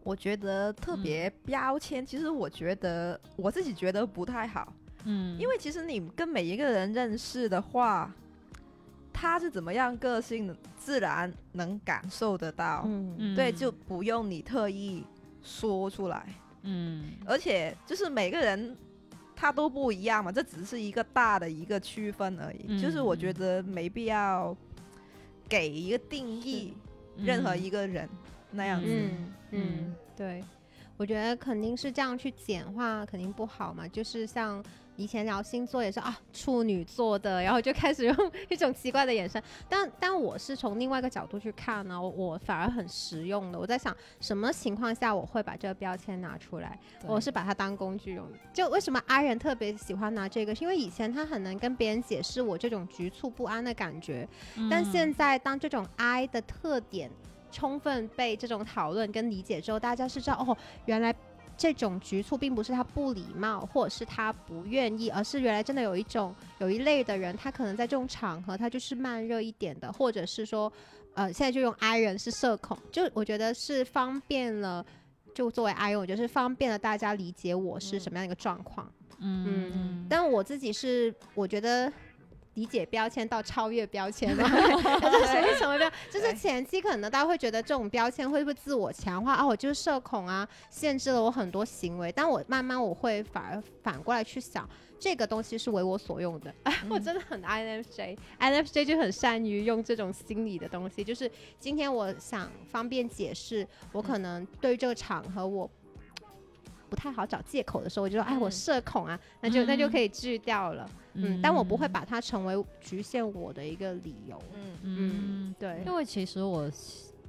[0.03, 4.71] 我觉得特别标签，其实我觉得我自己觉得不太好，
[5.03, 8.09] 嗯，因为其实你跟每一个人认识的话，
[9.11, 12.83] 他是怎么样个性的，自然能感受得到。
[12.85, 15.03] 嗯嗯对，就不用你特意
[15.43, 16.33] 说出来，
[16.69, 18.75] 嗯而且就是每个人
[19.35, 22.65] 他都不一样嘛，这只是一个大的一个区分而已。
[22.67, 24.55] 嗯就是我觉得没必要
[25.47, 26.73] 给一个定义
[27.15, 28.09] 任何一个人
[28.51, 28.87] 那样子。
[28.89, 30.43] 嗯嗯，对，
[30.97, 33.87] 我觉得肯定是这样去简化，肯定不好嘛。
[33.87, 34.61] 就是像
[34.97, 39.41] 以前聊星座也是啊，处女座的，然后就开始用一种奇怪的眼神。
[39.69, 43.59] 但但我是从另外一个角度去看呢，我我反而很实用的。
[43.59, 46.79] 我在想，什么情况下我会把这个标签拿出来？
[47.05, 48.37] 我是把它当工具用的。
[48.51, 54.27] 就为什么 I 人特别喜欢拿这个，是因为以前他很能跟别人解释我这种局促不安的感觉，
[54.69, 57.11] 但嗯现在当这种 I 的特点
[57.51, 61.13] 充分被这种讨论跟理解之后，大家是知道哦，原来
[61.57, 70.71] 这种局促并不是他不礼貌，或者是他不愿意，而是原来真的有一种有一类的人，他可能在这种场合他就是慢热一点的，或者是说，
[71.15, 74.85] 呃，现在就用 I 人是社恐，就我觉得是方便了。
[75.33, 78.91] 就作为 I 人，我觉得是方便了大家理解我是什么样一个状况。
[79.19, 81.91] 嗯嗯，但我自己是，我觉得
[82.57, 85.87] 理解标签到超越标签嘛，这谁会成为标？
[86.11, 89.45] 就是前期可能大家会觉得这种标签会不会自我强化啊？
[89.45, 92.11] 我就是社恐啊，限制了我很多行为。
[92.11, 94.67] 但我慢慢我会反而反过来去想，
[94.99, 96.51] 这个东西是为我所用的。
[96.89, 101.03] 我真的很 INFJ，INFJ 就很善于用这种心理的东西。
[101.03, 101.29] 就是
[101.59, 105.69] 今天我想方便解释，我可能对于这个场合我。
[106.89, 114.39] 不太好找借口的时候，我就说：“哎，我嗯社恐啊，那就那就嗯可以拒掉了。”嗯，但我不会把它成为局限我的一个理由。
[114.53, 116.71] 嗯嗯，对，因为其实我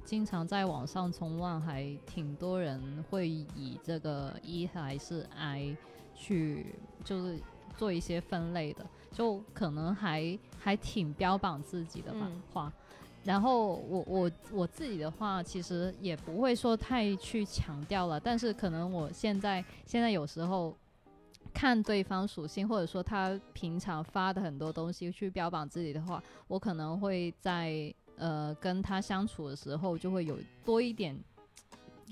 [0.05, 5.75] 经常在网上冲浪，还挺多人会以这个 E 还是 I
[6.15, 7.39] 去就是
[7.77, 12.71] 做一些分类的，就可能还还挺标榜自己的吧嗯话。
[13.23, 20.75] 然后我我我自己的话，其实也不会说太去强调了，但是可能我现在现在有时候
[21.53, 31.17] 看对方属性，或者说他平常发的很多东西去标榜自己的话，我可能会在呃跟他相处的时候，就会有多一点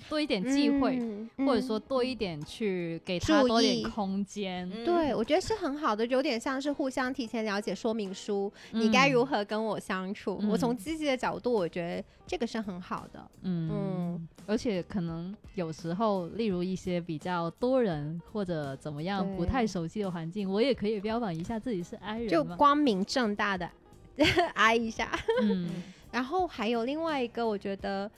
[0.10, 4.70] 多一点机会，嗯或者说嗯多一点去给他注多点空间。
[4.74, 10.42] 嗯对，我觉得是很好的，有点像是互相提前了解说明书，你该如何跟我相处。
[10.50, 13.32] 我从嗯积极的角度，我觉得这个是很好的。
[13.42, 23.70] 嗯嗯而且可能有时候，例如一些比较多人或者怎么样不太熟悉的环境，我也可以标榜一下自己是 I 人就光明正大的
[24.56, 25.12] 挨一下。
[25.42, 25.70] 嗯
[26.10, 28.10] 然后还有另外一个，我觉得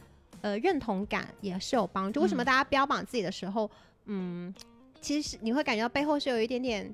[0.41, 2.21] 呃认同感也是有帮助。
[2.21, 3.69] 为什么嗯大家标榜自己的时候，
[4.05, 4.53] 嗯，
[5.01, 6.93] 其实你会感觉到背后是有一点点。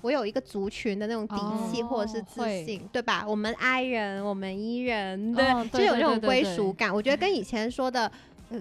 [0.00, 1.34] 我有一个族群的那种底
[1.72, 3.24] 气哦或者是自会信，对吧？
[3.26, 6.94] 我们 I 人，我们 E 人，对，哦对对就有这种归属感。
[6.94, 8.12] 我觉得跟以前说的呃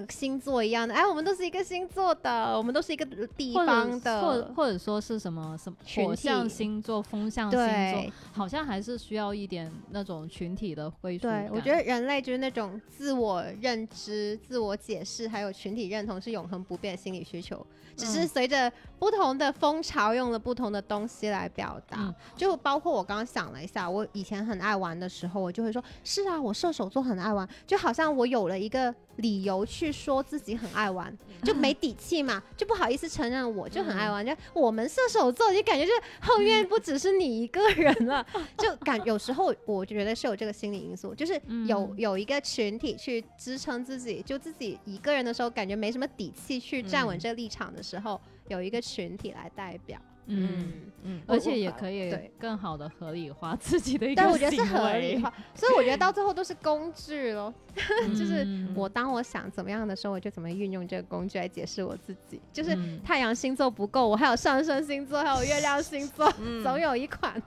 [0.10, 3.06] 星座一样的，哎，我们都是一个星座的，我们都是一个
[3.38, 17.66] 地方的，或或者说是什么什么火象星座、风象星座，好像还是需要一点那种群体的归属对，我觉得人类就是那种自我认知、自我解释，还有群体认同是永恒不变的心理需求，
[17.96, 21.98] 只是嗯随着不同的风潮，用了不同的东西来表达。
[22.00, 22.14] 嗯。
[22.36, 34.26] 就包括我刚刚想了一下，我以前很爱玩的时候，我就会说：是啊，我射手座很爱玩，就好像我有了一个理由去说自己很爱玩，就没底气嘛， 就不好意思承认我就很爱玩。
[34.26, 38.26] 就我们射手座，就感觉就是后面不只是你一个人了，
[38.58, 41.34] 就感有时候我觉得是有这个心理因素，就是
[41.68, 50.00] 有嗯有一个群体去支撑自己，就自己一个人的时候感觉没什么底气去站稳嗯这个立场的时候，有一个群体来代表。
[50.28, 50.72] 嗯，
[51.04, 57.54] 嗯，而且也可以对更好的合理化自己的一个但我觉得是合理化，所以我觉得到最后都是工具咯。
[58.18, 62.40] 就是嗯我当我想怎么样的时候，我就怎么运用这个工具来解释我自己。
[62.52, 67.42] 就是嗯太阳星座不够，我还有上升星座，还有月亮星座，嗯总有一款。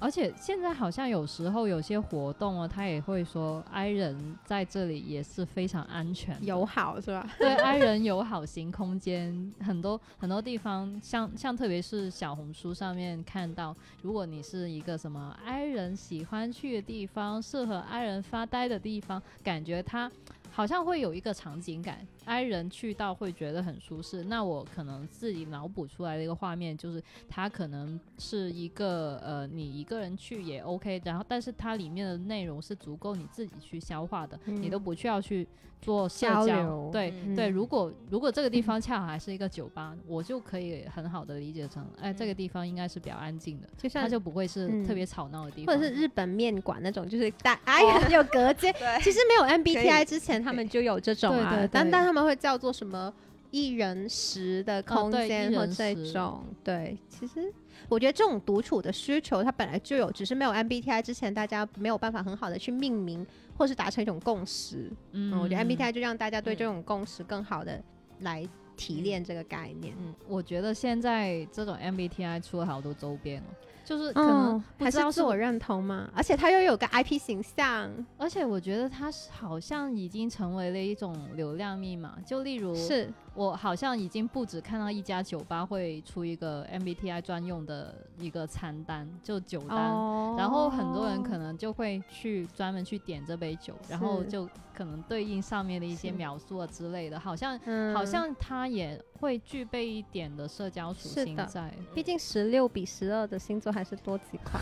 [0.00, 7.28] 而且现在好像有时候有些活动哦，他也会说 i 人在这里也是非常安全，友好是吧？
[7.38, 20.10] 对 i 人友好型空间，很多很多地方，像像特别是小红书上面看到，如果你是一个什么 i 人喜欢去的地方，适合 i 人发呆的地方，感觉它
[20.50, 24.24] 好像会有一个场景感，i 人去到会觉得很舒适。
[24.24, 35.46] 那我可能自己脑补出来的一个画面，就是它可能是一个呃，你一个人去也 OK，然后但是它里面的内容是足够你自己去消化的，你都嗯不需要去
[35.80, 36.90] 做社交交。
[36.90, 37.34] 对、嗯。
[37.34, 44.84] 对，如果如果这个地方恰好还是一个酒吧，我就可以很好的理解成，哎，这个地方应该是比较安静的，就像它就不会是嗯。
[44.86, 48.74] 特别吵闹的地方，或者是日本面馆那种，就是大 哎呀有隔间。
[49.02, 53.12] 其实没有 MBTI 之前，他们就有这种啊，但但他们会叫做什么
[53.50, 56.44] 一人食的空间或这种。
[56.62, 57.52] 对，其实
[57.88, 63.26] 我觉得这种独处的需求它本来就有，只是没有 MBTI 之前，大家没有办法很好的去命名，
[63.58, 64.90] 或是达成一种共识。
[65.12, 67.82] 嗯，我觉得 MBTI 就让大家对这种共识更好的
[68.20, 69.94] 来提炼这个概念。
[69.98, 73.44] 嗯，我觉得现在这种 MBTI 出了好多周边哦，
[73.84, 82.16] 就是可能嗯，还是自我认同嘛，而且他又有个 IP 形象，而且我觉得他是好像已经成为了一种流量密码。
[82.26, 89.90] 就例如，是我好像已经不止看到一家酒吧会出一个 MBTI 专用的一个餐单，就酒单。
[89.90, 97.94] 哦然后很多人可能就会去专门去点这杯酒，然后就可能对应上面的一些描述啊之类的，好像、嗯。
[97.94, 101.72] 好像它也会具备一点的社交属性在。
[101.94, 104.60] 毕竟十六比十二的星座还是多几款，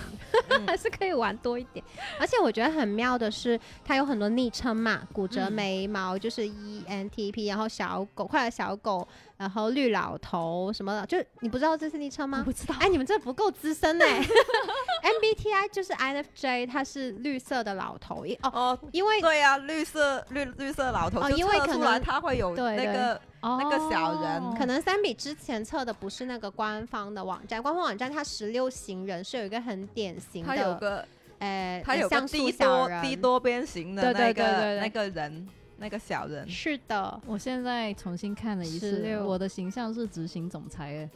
[0.50, 0.66] 嗯。
[0.68, 1.84] 还是可以玩多一点。
[2.20, 5.52] 而且我觉得很妙的是，它有很多昵称嘛，骨折嗯。
[5.52, 9.06] 眉毛就是 ENTP，然后小狗快乐小狗，
[9.43, 12.43] 然后绿老头什么的，就你不知道这是昵称吗？
[12.45, 12.76] 不知道。
[12.78, 14.20] 哎，你们这不够资深哎、
[15.03, 22.86] MBTI 就是 INFJ，它是绿色的老头，哦，哦，因为对呀、绿色绿绿色老头就哦因为测出来可能他会有对对。
[22.86, 24.40] 那个那个小人。
[24.40, 31.09] 哦可能三比之前测的不是那个官方的网站，官方网站它十六型人是有一个很典型他有的，个
[31.40, 34.80] 呃，他有个像素低小低多边形的对对那个对对对。
[34.80, 35.49] 那个人
[35.82, 41.10] 那个小人，是的，我现在重新看了一次，我的形象是执行总裁哎，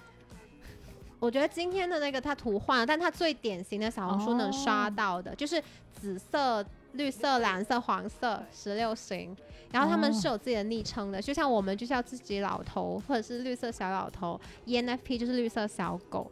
[1.21, 5.63] 我觉得今天的那个他图换了，但他最典型的小红书能刷哦到的、就是
[5.93, 9.37] 紫色、绿色、蓝色、黄色十六型，
[9.71, 16.29] 然后他们哦是有自己的昵称的，就像我们就叫自己老头或者是绿色小老头，ENFP 就是绿色小狗，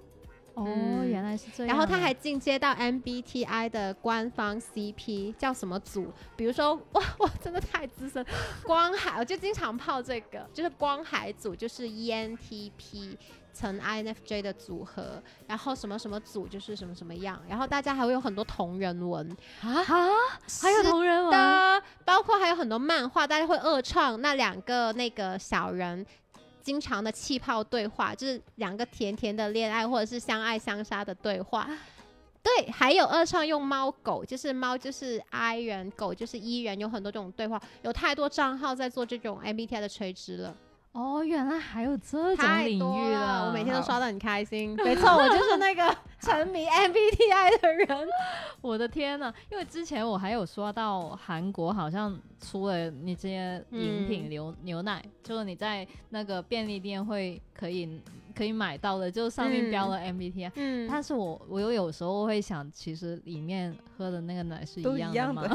[0.54, 1.68] 哦，嗯原来是这样。
[1.68, 6.12] 然后他还进阶到 MBTI 的官方 CP 叫什么组？
[6.36, 8.24] 比如说， 哇哇，真的太资深，
[8.64, 13.16] 光海我就经常泡这个，就是光海组，就是 E ENTP
[13.52, 19.28] 乘 INFJ 的组合，然后什么什么组就是什么什么样，然后大家还会有很多同人文。
[19.60, 26.04] 啊，还有同人文，的，包括还有很多漫画，大家会二创那两个那个小人。
[26.64, 31.68] 经常的气泡对话，就是两个甜甜的恋爱，或者是相爱相杀的对话。
[32.42, 40.56] 对，还有二创用猫狗，就是猫就是 I 人，狗就是 E 人，有很多这种对话，有太多账号在做这种 MBTI 的垂直了，
[40.94, 44.76] 哦，原来还有这种领域多了，了，我每天都刷的很开心。
[44.82, 48.08] 没错，我就是那个 沉迷 MBTI 的人。
[48.62, 49.34] 我的天呐！
[49.50, 58.00] 因为之前我还有刷到韩国好像出了你这些饮品嗯牛、牛奶，就是你在那个便利店会可以
[58.32, 60.52] 可以买到的，就上面标了 MBTI。
[60.54, 65.50] 嗯，但是我我有有时候会想，其实里面喝的那个奶是一样的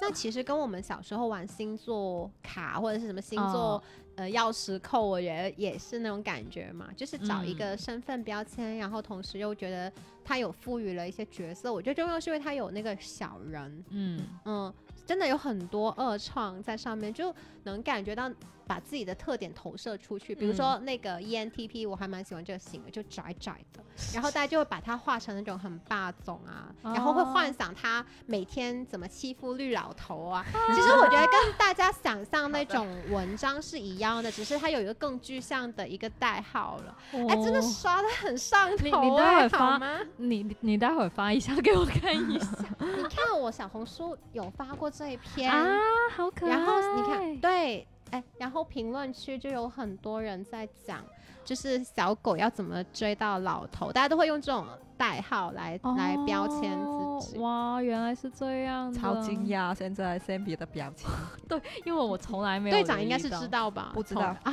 [0.00, 3.82] 那其实跟我们小时候玩星座卡或者是什么星座、哦
[4.18, 9.90] 呃钥匙扣，我觉得也是那种感觉嘛，就是找一嗯个身份标签，然后同时又觉得
[10.24, 11.72] 他有赋予了一些角色。
[11.72, 14.74] 我觉得重要是因为他有那个小人，嗯，嗯，
[15.06, 18.28] 真的有很多二创在上面，就能感觉到
[18.68, 20.34] 把自己的特点投射出去。
[20.34, 30.44] 比如说那个 E ENTP，我还蛮喜欢这个型的，就窄窄的，然后大家就会把它画成那种很霸总啊，然后会幻想他每天怎么欺负绿老头啊。
[30.74, 36.96] 其实我觉得跟大家想象那种 文章是一样的，只是它有一个更具象的一个代号了。
[37.12, 39.98] 哎、真的哦刷的很上头、你你待哎会发好吗？
[40.18, 42.46] 你你你待会儿发一下给我看一下
[42.78, 45.78] 你看我小红书有发过这一篇啊，
[46.14, 46.50] 好可爱。
[46.50, 51.04] 然后你看，对，哎，然后评论区就有很多人在讲，
[51.48, 54.66] 就是小狗要怎么追到老头，大家都会用这种
[54.98, 57.38] 代号来、来标签自己。
[57.38, 59.74] 哦哇，原来是这样的，超惊讶！
[59.74, 61.08] 现在 Sammy 的表情，
[61.48, 63.92] 对因为我从来没有队长应该是知道吧？
[63.94, 64.52] 不知道啊，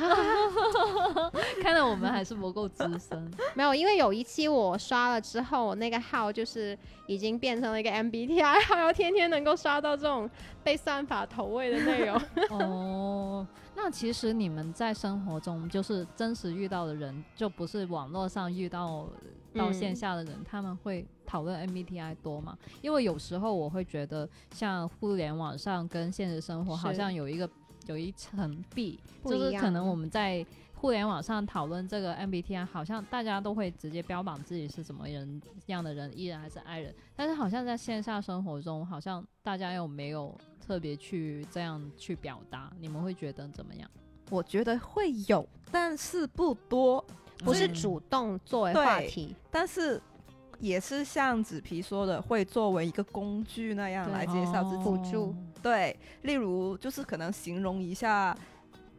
[1.62, 3.30] 看来我们还是不够资深。
[3.52, 6.76] 没有，因为有一期我刷了之后，那个号就是
[7.06, 10.28] 已经变成了一个 MBTI 号，要天天能够刷到这种
[10.64, 12.20] 被算法投喂的内容。
[12.50, 19.06] 哦，那其实你们在生活中就是真实遇到的人，就不是网络上遇到
[19.54, 22.56] 到线嗯下的人，他们会讨论 MBTI 多吗？
[22.80, 27.48] 因为有时候我会觉得，像互联网上跟现实生活好像有一个
[27.86, 30.44] 有一层壁，就是可能我们在。
[30.78, 43.90] 互联网上讨论这个 MBTI，好像大家都会直接标榜自己是怎么人样的人，E 人还是 I 人，但是好像在线下生活中，好像大家又没有特别去这样去表达，你们会觉得怎么样？
[44.30, 47.04] 我觉得会有，但是不多，
[47.38, 50.00] 不是嗯主动作为话对题，但是
[50.60, 54.84] 也是像纸皮说的，会作为一个工具那样来介绍自己。
[54.84, 58.36] 辅助对，例如就是可能形容一下，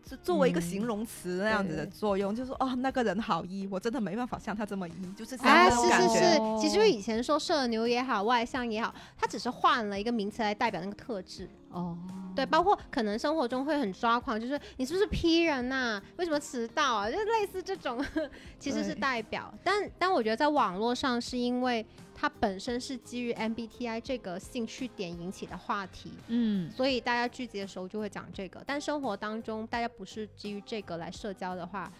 [0.07, 6.31] 是作为一个嗯形容词那样子的作用，就是说哦，那个人好一，我真的没办法像他这么一，就是像哎，那种感是是觉。
[6.31, 11.49] 是，其实以前说社牛也好，外向也好，他只是换了一个名词来代表那个特质。
[11.69, 11.97] 哦，
[12.33, 17.11] 对，包括可能生活中会很抓狂，就是你是不是批人呐、为什么迟到啊？
[17.11, 18.03] 就类似这种，
[18.57, 19.53] 其实是代表。
[19.63, 21.85] 但但我觉得在网络上，是因为
[22.19, 28.59] 它本身是基于 MBTI 这个兴趣点引起的话题，嗯，所以大家聚集的时候就会讲这个。
[28.65, 31.91] 但生活当中，大家不是基于这个来社交的话，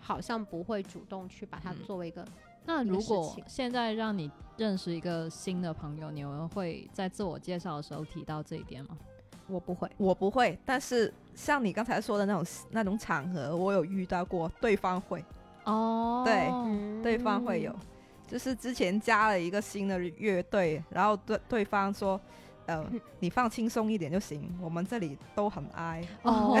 [0.00, 1.76] 好像不会主动去把它嗯。
[1.86, 2.24] 作为一个。
[2.64, 8.96] 那如果现在让你认识一个新的朋友，你们会在自我介绍的时候提到这一点吗？
[9.46, 15.22] 我不会，我不会，但是像你刚才说的那种那种场合，我有遇到过，对方会，
[15.64, 17.02] 哦，对嗯。
[17.02, 17.72] 对方会有，
[18.26, 22.20] 就是之前加了一个新的乐队，然后对对方说，
[22.66, 22.84] 呃，
[23.20, 26.02] 你放轻松一点就行，我们这里都很哀。
[26.22, 26.58] 哦，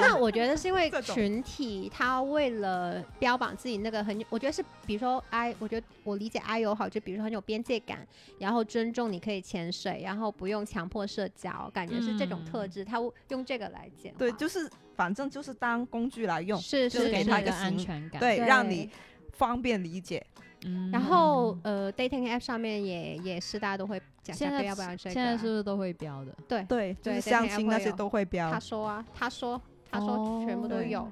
[0.00, 8.06] 那我觉得是因为 群体，他为了标榜自己那个很，我觉得是，比如说 I，我觉得我理解 I 友好，就比如说很有边界感，
[8.38, 12.98] 然后尊重你可以潜水，然后不用强迫社交，感觉是这种特嗯质，他
[13.30, 14.18] 用这个来简化。
[14.20, 18.20] 对，就是反正就是当工具来用，是就是是是给他一个安全感。
[18.20, 18.88] 对，对让你
[19.32, 20.24] 方便理解。
[20.64, 26.34] 嗯，然后呃，dating app 上面也也是大家都会讲现在要不要这个啊、现在是不是都会标的？
[26.48, 28.58] 对，对，就对是相亲那些都会标他。
[28.58, 31.08] 说啊，他说，他说全部都对有，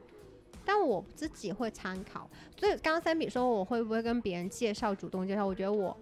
[0.64, 2.28] 但我自己会参考。
[2.56, 5.96] 所以刚刚三比说我会不会跟别人介绍，主动介绍，我觉得我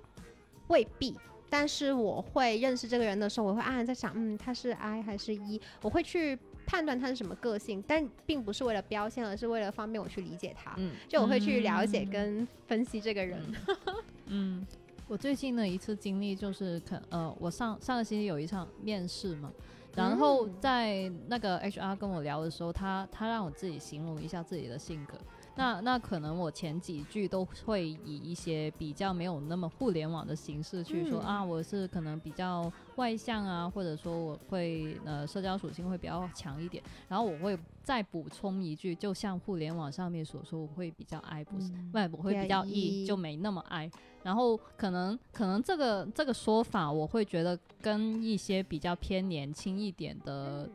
[0.68, 1.14] 未必。
[1.50, 6.36] 但是我会认识这个人的时候，我会暗暗在想，嗯，他是 I 还是 E，我会去
[6.66, 10.74] 判断他是什么个性，但并不是为了标签，而是为了方便我去理解他。
[10.76, 13.40] 嗯，就我会去了解嗯跟分析这个人。
[14.26, 14.66] 嗯，
[15.06, 19.52] 我最近的一次经历就是可呃，我上上个星期有一场面试嘛，
[19.94, 25.18] 然后嗯在那个 HR 跟我聊的时候，他他让我自己形容一下自己的性格。
[25.56, 31.26] 那那可能我前几句都会以一些比较没有那么互联网的形式去说、嗯。
[31.26, 43.90] 啊，我是可能比较外向啊，或者说我会呃社交属性会比较强一点，然后我会再补充一句，就像互联网上面所说，我会比较 I 不是，嗯不、我会比较 E，E 就没那么 I。
[44.22, 50.68] 然后可能可能这个这个说法，我会觉得跟一些比较偏年轻一点的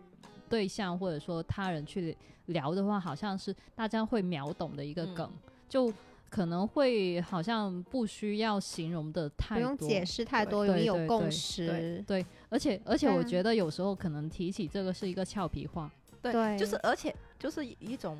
[0.50, 5.32] 对象或者说他人去聊的话，好像是大家会秒懂的一个梗。
[5.70, 5.94] 就
[6.30, 9.88] 可能会好像不需要形容的太不用多。
[9.88, 12.04] 解释太多，容易有共对对识。
[12.08, 16.58] 对，而且而且我觉得有时候可能提起这个是一个俏皮话，对，对。
[16.58, 18.18] 就是而且就是一种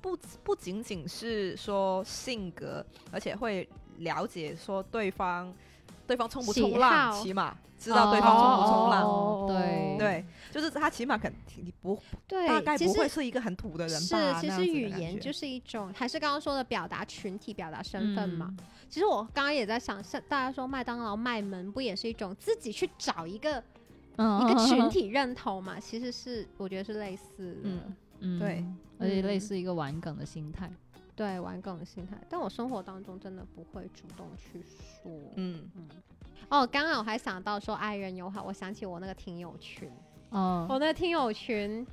[0.00, 3.68] 不不仅仅是说性格，而且会
[3.98, 5.54] 了解说对方
[6.06, 9.02] 对方冲不冲浪，起码知道对方冲不冲浪。
[9.02, 9.46] 哦。
[9.48, 9.96] 对。
[9.96, 14.46] 对，就是他起码肯你不对，大概不会是一个很土的人吧是？
[14.46, 18.54] 其实语言就是一种，还是刚刚说的表达群体、表达身份嘛。
[18.58, 18.64] 嗯。
[18.88, 23.62] 其实我刚刚也在想，像大家说麦当劳卖萌，不也是一种自己去找一个
[24.16, 25.80] 嗯一个群，体认同嘛？
[25.80, 27.80] 其实是我觉得是类似的，嗯
[28.20, 28.38] 嗯。
[28.38, 28.64] 对，
[28.98, 30.70] 而且类嗯似一个玩梗的心态。
[31.16, 32.16] 对玩梗的心态。
[32.28, 35.10] 但我生活当中真的不会主动去说。
[35.36, 35.88] 嗯，嗯，
[36.50, 39.90] 哦，刚刚我还想到说爱人友好，我想起我那个听友群，
[40.30, 41.84] 嗯我那个听友群。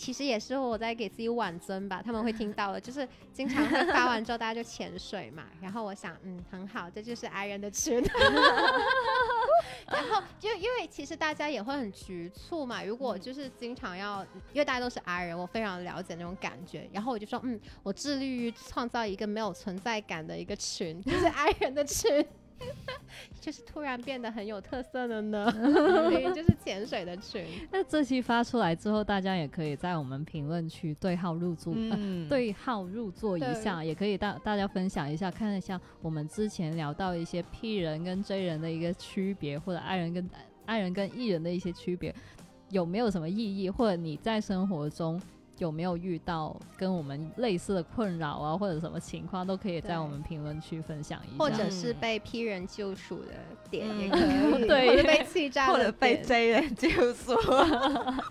[0.00, 8.02] 其实也是我在给自己挽尊吧，他们会听到的， 就是经常会发完之后大家就潜水嘛，然后我想，嗯，很好，这就是爱人的群。
[9.92, 14.22] 然后就因为其实大家也会很局促嘛，如果就是经常要，
[14.54, 16.88] 因为大家都是 I 人，我非常了解那种感觉。
[16.94, 22.26] 然后我就说，嗯，我致力于创造一个没有存在感的一个群， 就是 I 人的群。
[23.40, 25.50] 就是突然变得很有特色了呢，
[26.10, 27.44] 明明就是潜水的群。
[27.72, 31.74] 那这期发出来之后，大家也可以在我们评论区对号入座，
[32.28, 40.28] 对号入座一下，也可以大大家分享一下，看一下我们之前聊到一些 P 人跟 J 人的一个区别，或者爱人跟
[40.66, 42.14] 爱人跟艺人的一些区别，
[42.68, 45.20] 有没有什么意义，或者你在生活中
[45.60, 53.34] 有没有遇到跟我们类似的困扰啊，或者什么情况，都可以在我们评论区分享一下，或者是被批人救赎的
[53.70, 57.32] 点也嗯可以， 对或者被气炸的或者被点 J 人救赎。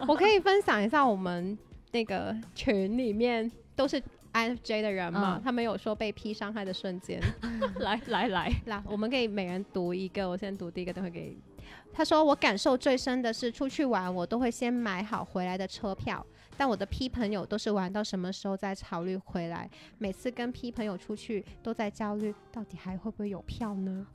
[0.08, 1.58] 我可以分享一下我们
[1.92, 4.02] 那个群里面都是
[4.34, 7.22] INFJ 的人嘛，嗯他们有说被 P 伤害的瞬间。
[7.80, 11.38] 来来来，来，我们可以每人读一个，我先读第一个，等会给。
[11.92, 16.24] 他说：“我感受最深的是，出去玩我都会先买好回来的车票，
[16.60, 19.70] 但我的 P 朋友都是玩到什么时候再考虑回来。
[19.98, 24.06] 每次跟 P 朋友出去，都在焦虑，到底还会不会有票呢？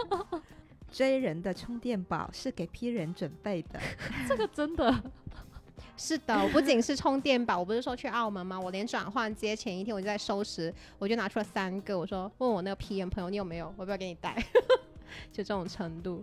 [0.92, 3.80] J 人的充电宝是给 P 人准备的，
[4.28, 5.02] 这个真的
[5.96, 8.60] 是的，我不仅是充电宝，我不是说去澳门吗？
[8.60, 14.36] 我连转换接前一天我就在收拾，我就拿出了三个，我说问我那个 P 人朋友你有没有，我要不要给你带？
[15.32, 16.22] 就这种程度。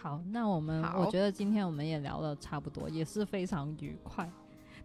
[0.00, 4.30] 好，那我们我觉得今天我们也聊的差不多，也是非常愉快，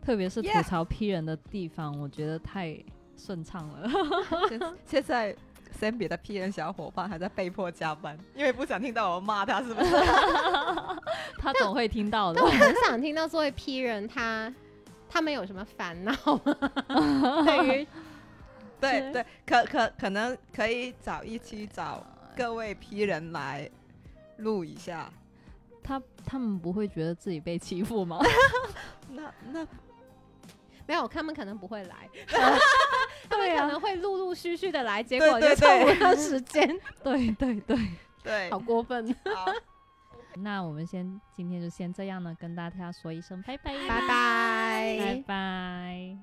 [0.02, 2.78] 特别是吐槽批人的地方，我觉得太
[3.18, 3.90] 顺畅了。
[4.48, 5.36] 现现在
[5.80, 9.92] Sam 别的 P 人小伙伴还在被迫加班，因为不想听到我骂他，是不是？
[11.38, 12.46] 他总会听到的但。
[12.46, 14.54] 我很想听到作为 P 人他
[15.10, 16.12] 他们有什么烦恼
[16.44, 16.58] 吗？
[17.46, 17.88] 对于
[18.80, 22.06] 对对，可可可能可以找一期找
[22.36, 23.70] 各位 P 人来
[24.38, 25.12] 录一下。
[25.84, 28.20] 他他们不会觉得自己被欺负吗？
[29.10, 29.68] 那那
[30.88, 32.10] 没有，他们可能不会来，
[33.30, 36.68] 他们可能会陆陆续续的来，结果就凑不上时间，
[37.04, 37.78] 对 对对。
[38.24, 39.16] 对 好过分。
[39.24, 39.46] 好，
[40.36, 45.24] 那我们先今天就先这样呢，跟大家说一声拜拜，拜拜拜。
[45.26, 46.18] 拜。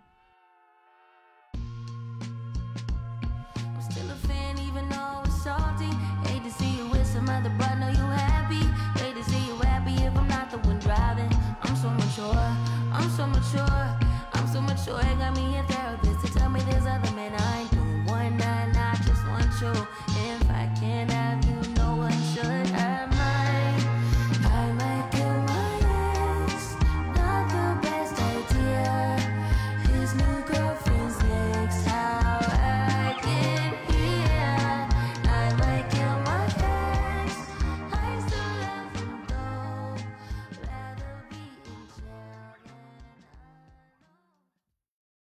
[14.85, 15.64] Suena mi